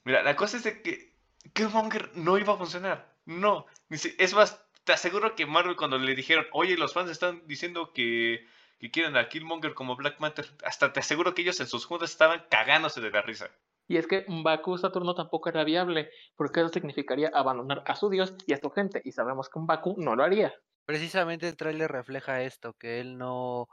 Mira, 0.06 0.24
la 0.24 0.36
cosa 0.38 0.58
es 0.58 0.64
de 0.64 0.82
que 0.82 1.14
Killmonger 1.54 2.12
no 2.16 2.38
iba 2.38 2.54
a 2.54 2.58
funcionar. 2.58 3.14
No. 3.26 3.66
Es 3.90 4.34
más, 4.34 4.63
te 4.84 4.94
aseguro 4.94 5.36
que 5.36 5.46
Marvel 5.46 5.76
cuando 5.76 5.98
le 5.98 6.16
dijeron, 6.16 6.46
oye, 6.52 6.78
los 6.78 6.94
fans 6.94 7.10
están 7.10 7.46
diciendo 7.48 7.94
que, 7.94 8.48
que 8.80 8.92
quieren 8.92 9.16
a 9.16 9.30
Killmonger 9.30 9.74
como 9.74 9.96
Black 9.96 10.18
Panther, 10.18 10.46
hasta 10.64 10.92
te 10.94 11.00
aseguro 11.00 11.34
que 11.34 11.42
ellos 11.42 11.60
en 11.60 11.68
sus 11.68 11.86
juntas 11.86 12.12
estaban 12.12 12.46
cagándose 12.50 13.02
de 13.02 13.12
la 13.12 13.22
risa. 13.22 13.50
Y 13.88 13.98
es 13.98 14.08
que 14.08 14.26
Mbaku 14.28 14.78
Saturno 14.78 15.14
tampoco 15.14 15.50
era 15.50 15.64
viable, 15.64 16.10
porque 16.36 16.62
eso 16.62 16.70
significaría 16.70 17.30
abandonar 17.34 17.84
a 17.86 17.96
su 17.96 18.10
dios 18.10 18.34
y 18.48 18.54
a 18.54 18.58
su 18.58 18.70
gente, 18.70 19.02
y 19.04 19.12
sabemos 19.12 19.50
que 19.50 19.60
Mbaku 19.60 19.96
no 19.98 20.16
lo 20.16 20.24
haría. 20.24 20.54
Precisamente 20.86 21.48
el 21.48 21.58
trailer 21.58 21.92
refleja 21.92 22.42
esto, 22.44 22.74
que 22.74 23.00
él 23.00 23.18
no... 23.18 23.68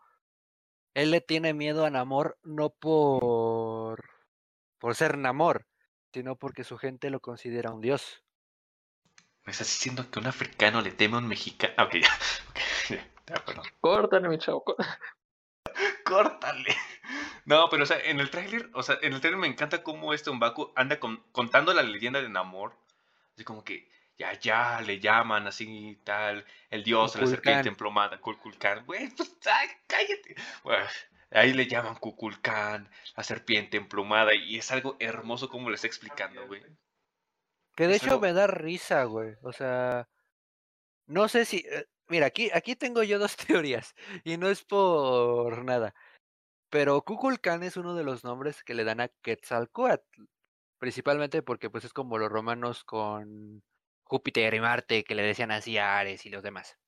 Él 0.95 1.13
le 1.13 1.21
tiene 1.21 1.55
miedo 1.55 1.85
a 1.85 1.91
Namor 1.91 2.39
no 2.43 2.71
por... 2.71 4.05
por 4.79 4.95
ser 4.97 5.19
Namor, 5.19 5.67
sino 6.13 6.37
porque 6.37 6.65
su 6.65 6.79
gente 6.79 7.11
lo 7.11 7.21
considera 7.21 7.73
un 7.73 7.81
dios. 7.81 8.25
¿Me 9.51 9.53
estás 9.53 9.67
diciendo 9.67 10.09
que 10.13 10.21
un 10.21 10.29
africano 10.29 10.81
le 10.81 10.93
teme 10.93 11.17
a 11.17 11.19
un 11.19 11.27
mexicano? 11.27 11.75
Ah, 11.77 11.83
Ok, 11.83 11.95
ya. 11.97 12.09
ok, 12.95 13.01
ya, 13.27 13.35
perdón. 13.45 13.65
Córtale, 13.81 14.29
mi 14.29 14.39
chavo. 14.39 14.63
có- 14.63 14.77
Córtale. 16.05 16.77
No, 17.47 17.69
pero 17.69 17.83
o 17.83 17.87
sea, 17.87 17.99
en 17.99 18.21
el 18.21 18.31
tráiler, 18.31 18.71
o 18.75 18.85
sea, 18.85 18.99
en 19.03 19.13
el 19.13 19.21
tráiler 19.21 19.41
me 19.41 19.49
encanta 19.49 19.83
cómo 19.83 20.15
este 20.15 20.31
Umbaku 20.31 20.73
anda 20.77 21.01
con- 21.01 21.17
contando 21.33 21.75
la 21.75 21.83
leyenda 21.83 22.23
de 22.23 22.29
Namor. 22.29 22.77
Así 23.35 23.43
como 23.43 23.65
que 23.65 23.91
ya, 24.17 24.35
ya, 24.39 24.81
le 24.83 25.01
llaman 25.01 25.49
así 25.49 25.67
y 25.91 25.97
tal, 25.97 26.47
el 26.71 26.85
dios, 26.85 27.17
la 27.17 27.27
serpiente 27.27 27.41
Kukulkan. 27.41 27.67
emplomada, 27.67 28.21
Kukulkan. 28.21 28.87
Güey, 28.87 29.09
pues, 29.17 29.37
ay, 29.53 29.69
cállate. 29.89 30.37
Bueno, 30.63 30.87
ahí 31.33 31.53
le 31.55 31.67
llaman 31.67 31.97
Kukulkan, 31.97 32.89
la 33.17 33.25
serpiente 33.25 33.79
emplumada, 33.79 34.33
y 34.33 34.59
es 34.59 34.71
algo 34.71 34.97
hermoso 35.01 35.49
como 35.49 35.71
le 35.71 35.75
está 35.75 35.89
explicando, 35.89 36.47
güey. 36.47 36.63
Que 37.77 37.87
de 37.87 37.97
hecho 37.97 38.21
me 38.21 38.33
da 38.33 38.47
risa, 38.47 39.05
güey. 39.05 39.35
O 39.43 39.53
sea, 39.53 40.09
no 41.07 41.29
sé 41.29 41.45
si... 41.45 41.59
eh, 41.59 41.87
Mira, 42.09 42.27
aquí, 42.27 42.51
aquí 42.53 42.75
tengo 42.75 43.05
yo 43.05 43.21
dos 43.21 43.37
teorías, 43.37 43.95
y 44.25 44.37
no 44.37 44.49
es 44.49 44.65
por 44.65 45.65
nada. 45.65 45.95
Pero 46.71 47.03
Kukulkan 47.03 47.63
es 47.63 47.77
uno 47.77 47.95
de 47.95 48.05
los 48.05 48.25
nombres 48.25 48.65
que 48.65 48.75
le 48.75 48.85
dan 48.85 49.01
a 49.01 49.09
Quetzalcóatl. 49.09 50.23
Principalmente 50.79 51.43
porque 51.43 51.71
pues 51.71 51.85
es 51.85 51.93
como 51.93 52.19
los 52.19 52.31
romanos 52.31 52.85
con 52.85 53.63
Júpiter 54.05 54.55
y 54.55 54.61
Marte 54.61 55.05
que 55.05 55.15
le 55.15 55.23
decían 55.23 55.53
así 55.53 55.79
a 55.79 55.99
Ares 55.99 56.27
y 56.27 56.31
los 56.31 56.43
demás. 56.43 56.79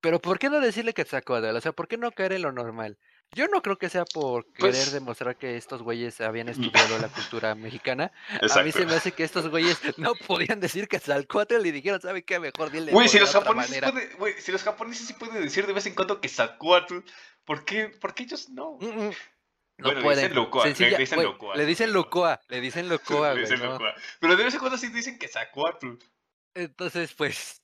Pero 0.00 0.20
¿por 0.20 0.38
qué 0.38 0.48
no 0.50 0.60
decirle 0.60 0.94
Quetzalcóatl? 0.94 1.56
O 1.56 1.60
sea, 1.60 1.72
¿por 1.72 1.88
qué 1.88 1.98
no 1.98 2.12
caer 2.12 2.34
en 2.34 2.42
lo 2.42 2.52
normal? 2.52 2.98
Yo 3.34 3.48
no 3.48 3.62
creo 3.62 3.76
que 3.78 3.88
sea 3.88 4.04
por 4.04 4.44
querer 4.46 4.72
Pues- 4.72 4.92
demostrar 4.92 5.36
que 5.36 5.56
estos 5.56 5.82
güeyes 5.82 6.20
habían 6.20 6.48
estudiado 6.48 6.98
la 6.98 7.08
cultura 7.08 7.54
mexicana. 7.54 8.12
A 8.54 8.62
mí 8.62 8.72
se 8.72 8.86
me 8.86 8.94
hace 8.94 9.12
que 9.12 9.24
estos 9.24 9.48
güeyes 9.48 9.78
no 9.98 10.14
podían 10.26 10.60
decir 10.60 10.88
Quetzalcóatl 10.88 11.66
y 11.66 11.70
dijeron, 11.72 12.00
¿sabe 12.00 12.22
qué? 12.24 12.38
Mejor 12.38 12.70
dile 12.70 12.92
Güey, 12.92 13.08
si 13.08 13.18
de 13.18 13.22
los 13.22 13.32
japoneses 13.32 13.70
manera". 13.70 13.92
puede- 13.92 14.14
güey, 14.14 14.34
si 14.40 14.52
los 14.52 14.62
japoneses 14.62 15.06
sí 15.06 15.14
pueden 15.14 15.42
decir 15.42 15.66
de 15.66 15.72
vez 15.72 15.86
en 15.86 15.94
cuando 15.94 16.20
que 16.20 16.28
Sakuatl, 16.28 16.98
¿por 17.44 17.64
qué, 17.64 17.88
por 17.88 18.14
qué 18.14 18.22
ellos 18.24 18.48
no? 18.50 18.78
Mm, 18.80 18.86
mm. 18.86 19.10
No 19.76 19.86
Bueno, 19.86 19.98
le 19.98 20.04
pueden. 20.04 20.22
dicen 20.24 20.34
Locoa, 20.36 20.64
le 20.66 20.70
dicen 20.98 21.22
Locoa, 21.22 21.56
Le 21.56 21.66
dicen 21.66 21.92
Locoa, 21.92 22.40
le 22.48 22.60
dicen 22.60 22.88
Locoa, 22.88 23.34
Le 23.34 23.40
dicen 23.40 23.58
¿no? 23.58 23.72
Locoa. 23.72 23.94
Pero 24.20 24.36
de 24.36 24.44
vez 24.44 24.54
en 24.54 24.60
cuando 24.60 24.78
sí 24.78 24.86
dicen 24.88 25.18
que 25.18 25.26
Sakuatl. 25.26 25.94
Entonces, 26.54 27.12
pues. 27.14 27.60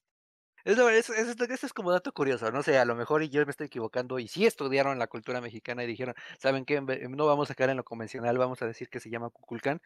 Eso, 0.65 0.89
eso, 0.91 1.15
eso, 1.15 1.33
eso 1.45 1.67
es 1.67 1.73
como 1.73 1.91
dato 1.93 2.13
curioso, 2.13 2.51
no 2.53 2.63
sé, 2.63 2.79
a 2.79 2.85
lo 2.85 2.95
mejor 2.95 3.23
y 3.23 3.29
yo 3.29 3.45
me 3.45 3.51
estoy 3.51 3.67
equivocando 3.69 4.19
y 4.19 4.29
sí 4.29 4.47
estudiaron 4.47 4.99
la 4.99 5.07
cultura 5.07 5.41
mexicana 5.41 5.85
y 5.85 5.87
dijeron, 5.87 6.15
¿saben 6.39 6.65
qué? 6.65 6.81
No 6.81 7.27
vamos 7.27 7.51
a 7.51 7.55
caer 7.55 7.71
en 7.71 7.77
lo 7.79 7.85
convencional, 7.85 8.37
vamos 8.39 8.61
a 8.63 8.67
decir 8.67 8.89
que 8.89 9.01
se 9.01 9.11
llama 9.11 9.31
Cuculcán. 9.31 9.81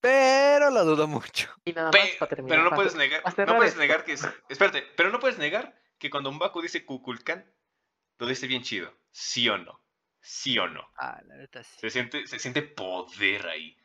Pero 0.00 0.70
lo 0.70 0.84
dudo 0.84 1.06
mucho. 1.06 1.48
Y 1.64 1.72
nada 1.72 1.90
más 1.92 2.00
Pe- 2.00 2.16
para 2.18 2.28
terminar. 2.30 2.50
pero 2.50 2.62
no 2.64 2.70
para 2.70 2.76
puedes 2.76 2.94
negar, 2.94 3.22
no 3.46 3.56
puedes 3.56 3.72
esto. 3.72 3.80
negar 3.80 4.04
que 4.04 4.12
es, 4.14 4.26
espérate, 4.48 4.82
pero 4.96 5.10
no 5.10 5.20
puedes 5.20 5.38
negar 5.38 5.78
que 5.98 6.08
cuando 6.10 6.30
un 6.30 6.38
Baku 6.38 6.62
dice 6.62 6.84
Kukulkan, 6.86 7.44
lo 8.18 8.26
dice 8.26 8.46
bien 8.46 8.62
chido, 8.62 8.94
sí 9.10 9.48
o 9.48 9.58
no, 9.58 9.82
sí 10.20 10.58
o 10.58 10.66
no. 10.68 10.88
Ah, 10.96 11.20
la 11.26 11.36
neta 11.36 11.62
sí. 11.62 11.76
Se 11.80 11.90
siente, 11.90 12.26
se 12.26 12.38
siente 12.38 12.62
poder 12.62 13.46
ahí. 13.48 13.76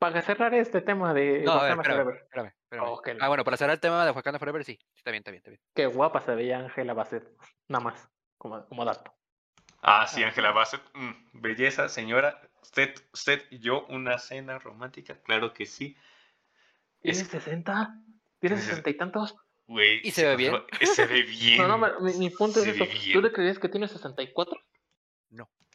Para 0.00 0.22
cerrar 0.22 0.54
este 0.54 0.80
tema 0.80 1.12
de 1.12 1.42
No, 1.42 1.56
Wakanda 1.56 1.74
espérame, 1.82 1.84
Forever. 2.04 2.22
espérame, 2.24 2.52
espérame. 2.64 2.88
Oh, 2.88 3.02
que 3.02 3.14
no. 3.14 3.22
Ah, 3.24 3.28
bueno, 3.28 3.44
para 3.44 3.56
cerrar 3.58 3.74
el 3.74 3.80
tema 3.80 4.02
de 4.06 4.10
Wakanda 4.12 4.38
Forever, 4.38 4.64
sí. 4.64 4.78
Está 4.96 5.10
bien, 5.10 5.20
está 5.20 5.30
bien, 5.30 5.40
está 5.40 5.50
bien. 5.50 5.60
Qué 5.74 5.84
guapa 5.86 6.22
se 6.22 6.34
veía 6.34 6.58
Ángela 6.58 6.94
Bassett. 6.94 7.28
Nada 7.68 7.84
más, 7.84 8.08
como, 8.38 8.64
como 8.66 8.84
dato. 8.86 9.12
Ah, 9.82 10.06
sí, 10.08 10.22
Ah, 10.22 10.28
Ángela 10.28 10.48
sí. 10.48 10.54
Bassett, 10.54 10.82
mm, 10.94 11.12
belleza, 11.34 11.90
señora, 11.90 12.40
usted, 12.62 12.94
usted 13.12 13.42
y 13.50 13.58
yo, 13.58 13.84
una 13.88 14.18
cena 14.18 14.58
romántica, 14.58 15.20
claro 15.22 15.52
que 15.52 15.66
sí. 15.66 15.94
¿Tienes 17.02 17.20
Es- 17.20 17.28
60? 17.28 17.94
¿Tienes 18.40 18.60
Tienes- 18.60 18.64
60 18.64 18.90
y 18.90 18.96
tantos? 18.96 19.36
Güey, 19.66 20.00
¿Y 20.02 20.10
se 20.12 20.26
ve 20.26 20.36
bien? 20.36 20.52
conserva- 20.54 20.94
Se 20.94 21.06
ve 21.06 21.22
bien. 21.58 21.58
No, 21.58 21.68
no, 21.78 22.00
mi, 22.00 22.14
mi 22.14 22.30
punto 22.30 22.60
es 22.60 22.64
se 22.64 22.82
eso. 22.84 23.12
¿Tú 23.12 23.20
le 23.20 23.30
creías 23.32 23.58
que 23.58 23.68
tiene 23.68 23.86
64? 23.86 24.58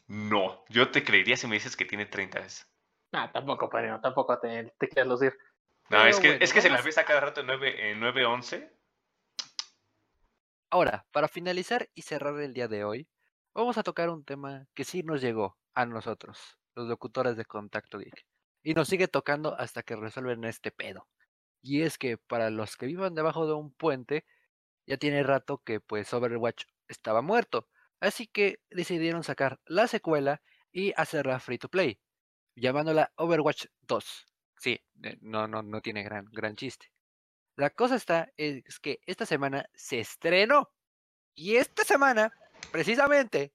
No, 0.08 0.64
yo 0.70 0.90
te 0.92 1.04
creería 1.04 1.36
si 1.38 1.48
me 1.48 1.56
dices 1.56 1.76
que 1.78 1.86
tiene 1.86 2.06
30 2.06 2.40
veces. 2.40 2.68
Ah, 3.16 3.32
tampoco, 3.32 3.70
padrino, 3.70 4.02
tampoco 4.02 4.38
te, 4.40 4.74
te 4.78 4.90
quieras 4.90 5.08
lucir. 5.08 5.38
No, 5.90 5.98
Pero 5.98 6.04
es 6.08 6.20
que, 6.20 6.28
bueno, 6.30 6.44
es 6.44 6.54
que 6.54 6.62
se 6.62 6.68
la 6.70 6.76
vamos- 6.76 6.86
ves 6.86 6.98
a 6.98 7.06
cada 7.06 7.20
rato 7.22 7.42
en 7.42 7.48
9, 7.48 7.92
en 7.92 8.00
9-11. 8.02 8.72
Ahora, 10.70 11.06
para 11.12 11.28
finalizar 11.28 11.90
y 11.94 12.02
cerrar 12.02 12.40
el 12.42 12.54
día 12.54 12.68
de 12.68 12.84
hoy, 12.84 13.08
vamos 13.54 13.78
a 13.78 13.84
tocar 13.84 14.10
un 14.10 14.26
tema 14.26 14.68
que 14.74 14.84
sí 14.84 15.04
nos 15.04 15.22
llegó 15.22 15.58
a 15.74 15.86
nosotros, 15.86 16.58
los 16.76 16.88
locutores 16.88 17.38
de 17.38 17.46
Contacto 17.46 17.98
Geek, 18.00 18.26
y 18.64 18.74
nos 18.74 18.88
sigue 18.90 19.08
tocando 19.08 19.56
hasta 19.58 19.84
que 19.84 19.96
resuelven 19.96 20.44
este 20.44 20.72
pedo. 20.72 21.08
Y 21.62 21.84
es 21.84 21.98
que 21.98 22.18
para 22.18 22.50
los 22.50 22.76
que 22.76 22.88
vivan 22.88 23.16
debajo 23.16 23.48
de 23.48 23.54
un 23.54 23.74
puente, 23.74 24.26
ya 24.86 24.98
tiene 24.98 25.24
rato 25.24 25.60
que 25.64 25.80
pues 25.80 26.14
Overwatch 26.14 26.66
estaba 26.88 27.22
muerto, 27.22 27.70
así 28.00 28.28
que 28.28 28.60
decidieron 28.70 29.24
sacar 29.24 29.60
la 29.66 29.88
secuela 29.88 30.42
y 30.72 30.94
hacerla 30.98 31.40
free 31.40 31.58
to 31.58 31.70
play, 31.70 32.00
llamándola 32.56 33.12
Overwatch 33.16 33.66
2. 33.82 34.26
Sí, 34.58 34.82
eh, 35.04 35.18
no, 35.22 35.48
no, 35.48 35.62
no 35.62 35.82
tiene 35.82 36.04
gran, 36.04 36.26
gran 36.32 36.56
chiste. 36.56 36.92
La 37.56 37.70
cosa 37.70 37.96
está 37.96 38.32
es 38.38 38.80
que 38.80 39.00
esta 39.06 39.26
semana 39.26 39.70
se 39.74 40.00
estrenó. 40.00 40.72
Y 41.36 41.58
esta 41.58 41.84
semana, 41.84 42.34
precisamente, 42.72 43.54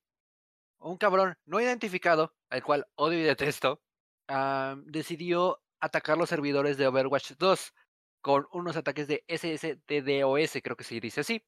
un 0.78 0.96
cabrón 0.96 1.36
no 1.44 1.60
identificado, 1.60 2.34
al 2.48 2.62
cual 2.62 2.86
odio 2.94 3.18
y 3.18 3.22
detesto, 3.22 3.82
ah, 4.28 4.76
decidió 4.84 5.62
atacar 5.80 6.18
los 6.18 6.28
servidores 6.28 6.76
de 6.76 6.86
Overwatch 6.86 7.32
2 7.38 7.74
con 8.20 8.46
unos 8.52 8.76
ataques 8.76 9.08
de 9.08 9.24
SSDDoS, 9.28 10.62
creo 10.62 10.76
que 10.76 10.84
se 10.84 11.00
dice 11.00 11.20
así, 11.20 11.44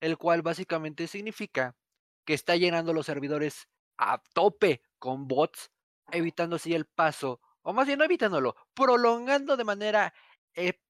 el 0.00 0.16
cual 0.18 0.42
básicamente 0.42 1.06
significa 1.06 1.76
que 2.24 2.34
está 2.34 2.56
llenando 2.56 2.92
los 2.92 3.06
servidores 3.06 3.68
a 3.96 4.22
tope 4.34 4.82
con 4.98 5.28
bots, 5.28 5.70
evitando 6.10 6.56
así 6.56 6.74
el 6.74 6.86
paso, 6.86 7.40
o 7.62 7.72
más 7.72 7.86
bien 7.86 7.98
no 7.98 8.04
evitándolo, 8.04 8.56
prolongando 8.74 9.56
de 9.56 9.64
manera 9.64 10.14
eh, 10.54 10.80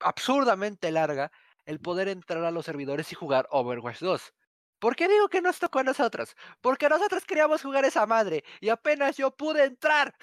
absurdamente 0.00 0.90
larga 0.90 1.30
el 1.66 1.80
poder 1.80 2.08
entrar 2.08 2.44
a 2.44 2.50
los 2.50 2.66
servidores 2.66 3.12
y 3.12 3.14
jugar 3.14 3.46
Overwatch 3.50 4.00
2. 4.00 4.34
¿Por 4.78 4.96
qué 4.96 5.08
digo 5.08 5.28
que 5.28 5.42
nos 5.42 5.58
tocó 5.58 5.80
a 5.80 5.84
nosotros? 5.84 6.34
Porque 6.60 6.88
nosotros 6.88 7.24
queríamos 7.24 7.62
jugar 7.62 7.84
esa 7.84 8.06
madre 8.06 8.44
y 8.60 8.70
apenas 8.70 9.16
yo 9.16 9.30
pude 9.30 9.64
entrar. 9.64 10.14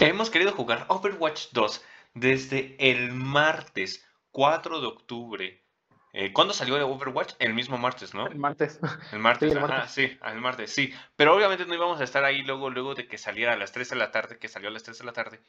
Hemos 0.00 0.30
querido 0.30 0.52
jugar 0.52 0.84
Overwatch 0.88 1.48
2 1.52 1.84
desde 2.14 2.76
el 2.78 3.12
martes 3.12 4.04
4 4.32 4.80
de 4.80 4.86
octubre. 4.86 5.59
Eh, 6.12 6.32
¿Cuándo 6.32 6.52
salió 6.54 6.76
el 6.76 6.82
Overwatch? 6.82 7.34
El 7.38 7.54
mismo 7.54 7.78
martes, 7.78 8.14
¿no? 8.14 8.26
El 8.26 8.38
martes. 8.38 8.80
El 9.12 9.20
martes, 9.20 9.52
Sí, 9.52 9.56
el 9.56 9.64
ajá, 9.64 9.88
sí, 9.88 10.18
el 10.24 10.40
martes, 10.40 10.72
sí. 10.72 10.92
Pero 11.16 11.36
obviamente 11.36 11.66
no 11.66 11.74
íbamos 11.74 12.00
a 12.00 12.04
estar 12.04 12.24
ahí 12.24 12.42
luego, 12.42 12.70
luego 12.70 12.94
de 12.94 13.06
que 13.06 13.18
saliera 13.18 13.52
a 13.52 13.56
las 13.56 13.72
3 13.72 13.90
de 13.90 13.96
la 13.96 14.10
tarde, 14.10 14.38
que 14.38 14.48
salió 14.48 14.68
a 14.68 14.72
las 14.72 14.82
3 14.82 14.98
de 14.98 15.04
la 15.04 15.12
tarde. 15.12 15.40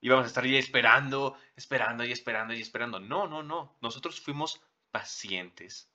Íbamos 0.00 0.24
a 0.24 0.28
estar 0.28 0.44
ahí 0.44 0.56
esperando, 0.56 1.36
esperando 1.56 2.04
y 2.04 2.12
esperando 2.12 2.54
y 2.54 2.60
esperando. 2.60 3.00
No, 3.00 3.26
no, 3.26 3.42
no. 3.42 3.76
Nosotros 3.80 4.20
fuimos 4.20 4.62
pacientes. 4.90 5.90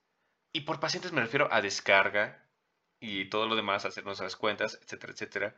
Y 0.52 0.62
por 0.62 0.80
pacientes 0.80 1.12
me 1.12 1.22
refiero 1.22 1.48
a 1.52 1.62
descarga 1.62 2.44
y 3.00 3.30
todo 3.30 3.48
lo 3.48 3.56
demás, 3.56 3.86
hacernos 3.86 4.20
las 4.20 4.36
cuentas, 4.36 4.80
etcétera, 4.82 5.14
etcétera. 5.14 5.56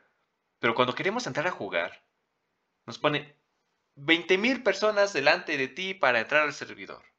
Pero 0.60 0.74
cuando 0.74 0.94
queremos 0.94 1.26
entrar 1.26 1.46
a 1.46 1.50
jugar, 1.50 2.04
nos 2.86 2.98
pone 2.98 3.34
20.000 3.96 4.62
personas 4.62 5.12
delante 5.12 5.56
de 5.56 5.68
ti 5.68 5.94
para 5.94 6.20
entrar 6.20 6.42
al 6.42 6.52
servidor. 6.54 7.11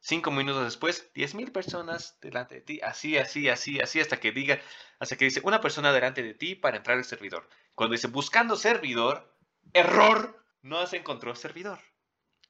Cinco 0.00 0.30
minutos 0.30 0.64
después, 0.64 1.12
10.000 1.14 1.50
personas 1.52 2.18
delante 2.20 2.56
de 2.56 2.60
ti, 2.60 2.80
así, 2.82 3.18
así, 3.18 3.48
así, 3.48 3.80
así, 3.80 4.00
hasta 4.00 4.20
que 4.20 4.32
diga, 4.32 4.60
hasta 5.00 5.16
que 5.16 5.24
dice 5.24 5.40
una 5.44 5.60
persona 5.60 5.92
delante 5.92 6.22
de 6.22 6.34
ti 6.34 6.54
para 6.54 6.76
entrar 6.76 6.96
al 6.96 7.04
servidor. 7.04 7.48
Cuando 7.74 7.94
dice 7.94 8.06
buscando 8.06 8.56
servidor, 8.56 9.36
error, 9.72 10.44
no 10.62 10.86
se 10.86 10.98
encontró 10.98 11.34
servidor. 11.34 11.80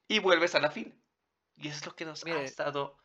Y 0.06 0.18
vuelves 0.18 0.54
a 0.54 0.61
la 0.61 0.70
fila. 0.70 0.94
Y 1.56 1.68
es 1.68 1.84
lo 1.84 1.94
que 1.96 2.04
nos 2.04 2.24
ha 2.24 2.42
estado 2.42 2.98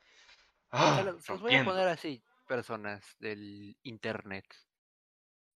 Ah, 0.76 1.04
los 1.04 1.40
voy 1.40 1.54
a 1.54 1.64
poner 1.64 1.88
así, 1.88 2.24
personas 2.48 3.16
del 3.20 3.78
internet. 3.84 4.44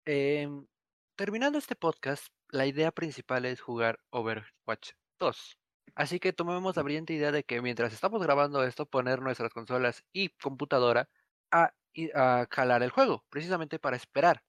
Em, 0.06 0.68
terminando 1.16 1.58
este 1.58 1.76
podcast, 1.76 2.28
la 2.50 2.68
idea 2.68 2.92
principal 2.92 3.46
es 3.46 3.60
jugar 3.60 4.00
Overwatch 4.12 4.92
2. 5.18 5.57
Así 5.96 6.20
que 6.20 6.34
tomemos 6.34 6.76
la 6.76 6.84
brillante 6.84 7.14
idea 7.14 7.32
de 7.32 7.44
que 7.44 7.62
mientras 7.62 7.94
estamos 7.94 8.22
grabando 8.22 8.64
esto, 8.64 8.86
poner 8.86 9.22
nuestras 9.22 9.52
consolas 9.54 10.06
y 10.14 10.30
computadora 10.30 11.10
a, 11.52 11.74
a 12.14 12.46
calar 12.48 12.84
el 12.84 12.92
juego, 12.92 13.26
precisamente 13.30 13.80
para 13.80 13.96
esperar. 13.96 14.44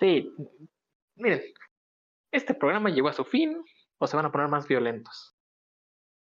Sí, 0.00 0.34
miren, 1.16 1.42
este 2.32 2.54
programa 2.54 2.90
llegó 2.90 3.08
a 3.08 3.12
su 3.12 3.24
fin 3.24 3.62
o 3.98 4.06
se 4.06 4.16
van 4.16 4.26
a 4.26 4.32
poner 4.32 4.48
más 4.48 4.66
violentos. 4.66 5.36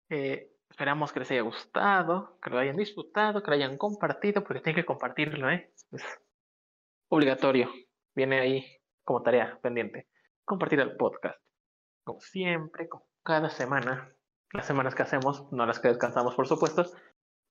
Eh, 0.09 0.51
esperamos 0.69 1.11
que 1.11 1.19
les 1.19 1.31
haya 1.31 1.41
gustado, 1.41 2.37
que 2.41 2.49
lo 2.49 2.59
hayan 2.59 2.77
disfrutado, 2.77 3.41
que 3.41 3.49
lo 3.49 3.55
hayan 3.55 3.77
compartido, 3.77 4.43
porque 4.43 4.61
tienen 4.61 4.81
que 4.81 4.85
compartirlo, 4.85 5.49
¿eh? 5.49 5.71
Es 5.91 6.03
obligatorio. 7.09 7.71
Viene 8.15 8.39
ahí 8.39 8.81
como 9.03 9.23
tarea 9.23 9.59
pendiente. 9.61 10.09
Compartir 10.45 10.79
el 10.81 10.95
podcast. 10.97 11.39
Como 12.03 12.19
siempre, 12.19 12.89
como 12.89 13.07
cada 13.23 13.49
semana, 13.49 14.13
las 14.53 14.65
semanas 14.67 14.95
que 14.95 15.01
hacemos, 15.01 15.51
no 15.51 15.65
las 15.65 15.79
que 15.79 15.87
descansamos, 15.89 16.35
por 16.35 16.47
supuesto, 16.47 16.85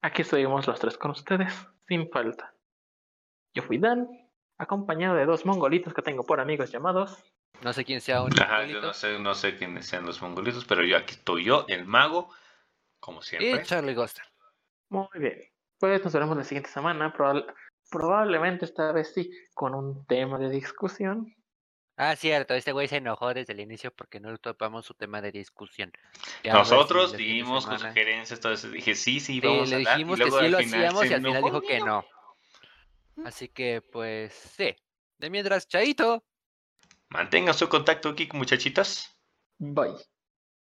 aquí 0.03 0.23
estuvimos 0.23 0.67
los 0.67 0.79
tres 0.81 0.97
con 0.97 1.11
ustedes, 1.11 1.53
sin 1.89 2.09
falta. 2.11 2.55
Yo 3.55 3.63
fui 3.63 3.79
Dan, 3.79 4.09
acompañado 4.59 5.17
de 5.17 5.27
dos 5.27 5.45
mongolitos 5.45 5.93
que 5.93 6.03
tengo 6.03 6.23
por 6.25 6.41
amigos 6.41 6.71
llamados. 6.71 7.23
No 7.63 7.73
sé 7.73 7.85
quién 7.85 8.01
sea 8.01 8.23
un 8.23 8.31
Ajá, 8.41 8.65
yo 8.67 8.81
no 8.81 8.93
sé, 8.95 9.19
no 9.19 9.35
sé 9.35 9.57
quiénes 9.57 9.87
sean 9.87 10.07
los 10.07 10.23
mongolitos, 10.23 10.65
pero 10.65 10.85
yo 10.85 10.97
aquí 10.97 11.15
estoy 11.15 11.45
yo, 11.45 11.65
el 11.69 11.85
mago, 11.85 12.31
como 13.01 13.21
Y 13.21 13.25
siempre. 13.25 13.63
Charlie 13.65 13.95
Ghoster. 13.95 14.25
Muy 14.89 15.07
bien. 15.15 15.39
Pues 15.79 16.03
nos 16.05 16.13
veremos 16.13 16.37
la 16.37 16.45
siguiente 16.45 16.71
semana. 16.71 17.13
probable- 17.13 17.47
probablemente 17.91 18.65
esta 18.65 18.93
vez 18.93 19.13
sí, 19.13 19.31
con 19.55 19.75
un 19.75 20.07
tema 20.07 20.39
de 20.39 20.49
discusión. 20.49 21.35
Ah, 22.05 22.17
cierto, 22.17 22.55
este 22.55 22.73
güey 22.73 22.89
se 22.89 22.97
enojó 22.97 23.33
desde 23.33 23.53
el 23.53 23.61
inicio 23.61 23.93
porque 23.95 24.19
no 24.19 24.37
topamos 24.39 24.85
su 24.85 24.95
tema 24.95 25.23
de 25.23 25.31
discusión. 25.31 25.93
Ya 26.43 26.53
a 26.53 26.57
ver 26.57 26.67
si 26.67 26.73
Nosotros 26.73 27.17
dimos 27.17 27.65
con 27.65 27.79
sugerencias, 27.79 28.39
entonces 28.39 28.73
dije 28.73 28.97
sí, 28.97 29.21
sí, 29.21 29.35
Sí, 29.35 29.41
vamos 29.41 29.69
le 29.69 29.77
a 29.77 29.79
dar. 29.85 29.99
dijimos 29.99 30.19
y 30.19 30.23
que 30.25 30.31
sí 30.31 30.49
lo 30.49 30.59
final 30.59 30.65
hacíamos 30.65 31.05
y 31.07 31.15
al 31.15 31.23
final 31.23 31.45
dijo 31.45 31.61
que 31.61 31.79
no. 31.79 32.05
Así 33.25 33.49
que, 33.49 33.83
pues, 33.83 34.33
sí. 34.33 34.75
De 35.19 35.31
mientras, 35.31 35.69
chaito. 35.69 36.25
Mantengan 37.11 37.55
su 37.55 37.69
contacto 37.69 38.09
aquí, 38.09 38.29
muchachitas. 38.33 39.17
Bye. 39.59 39.95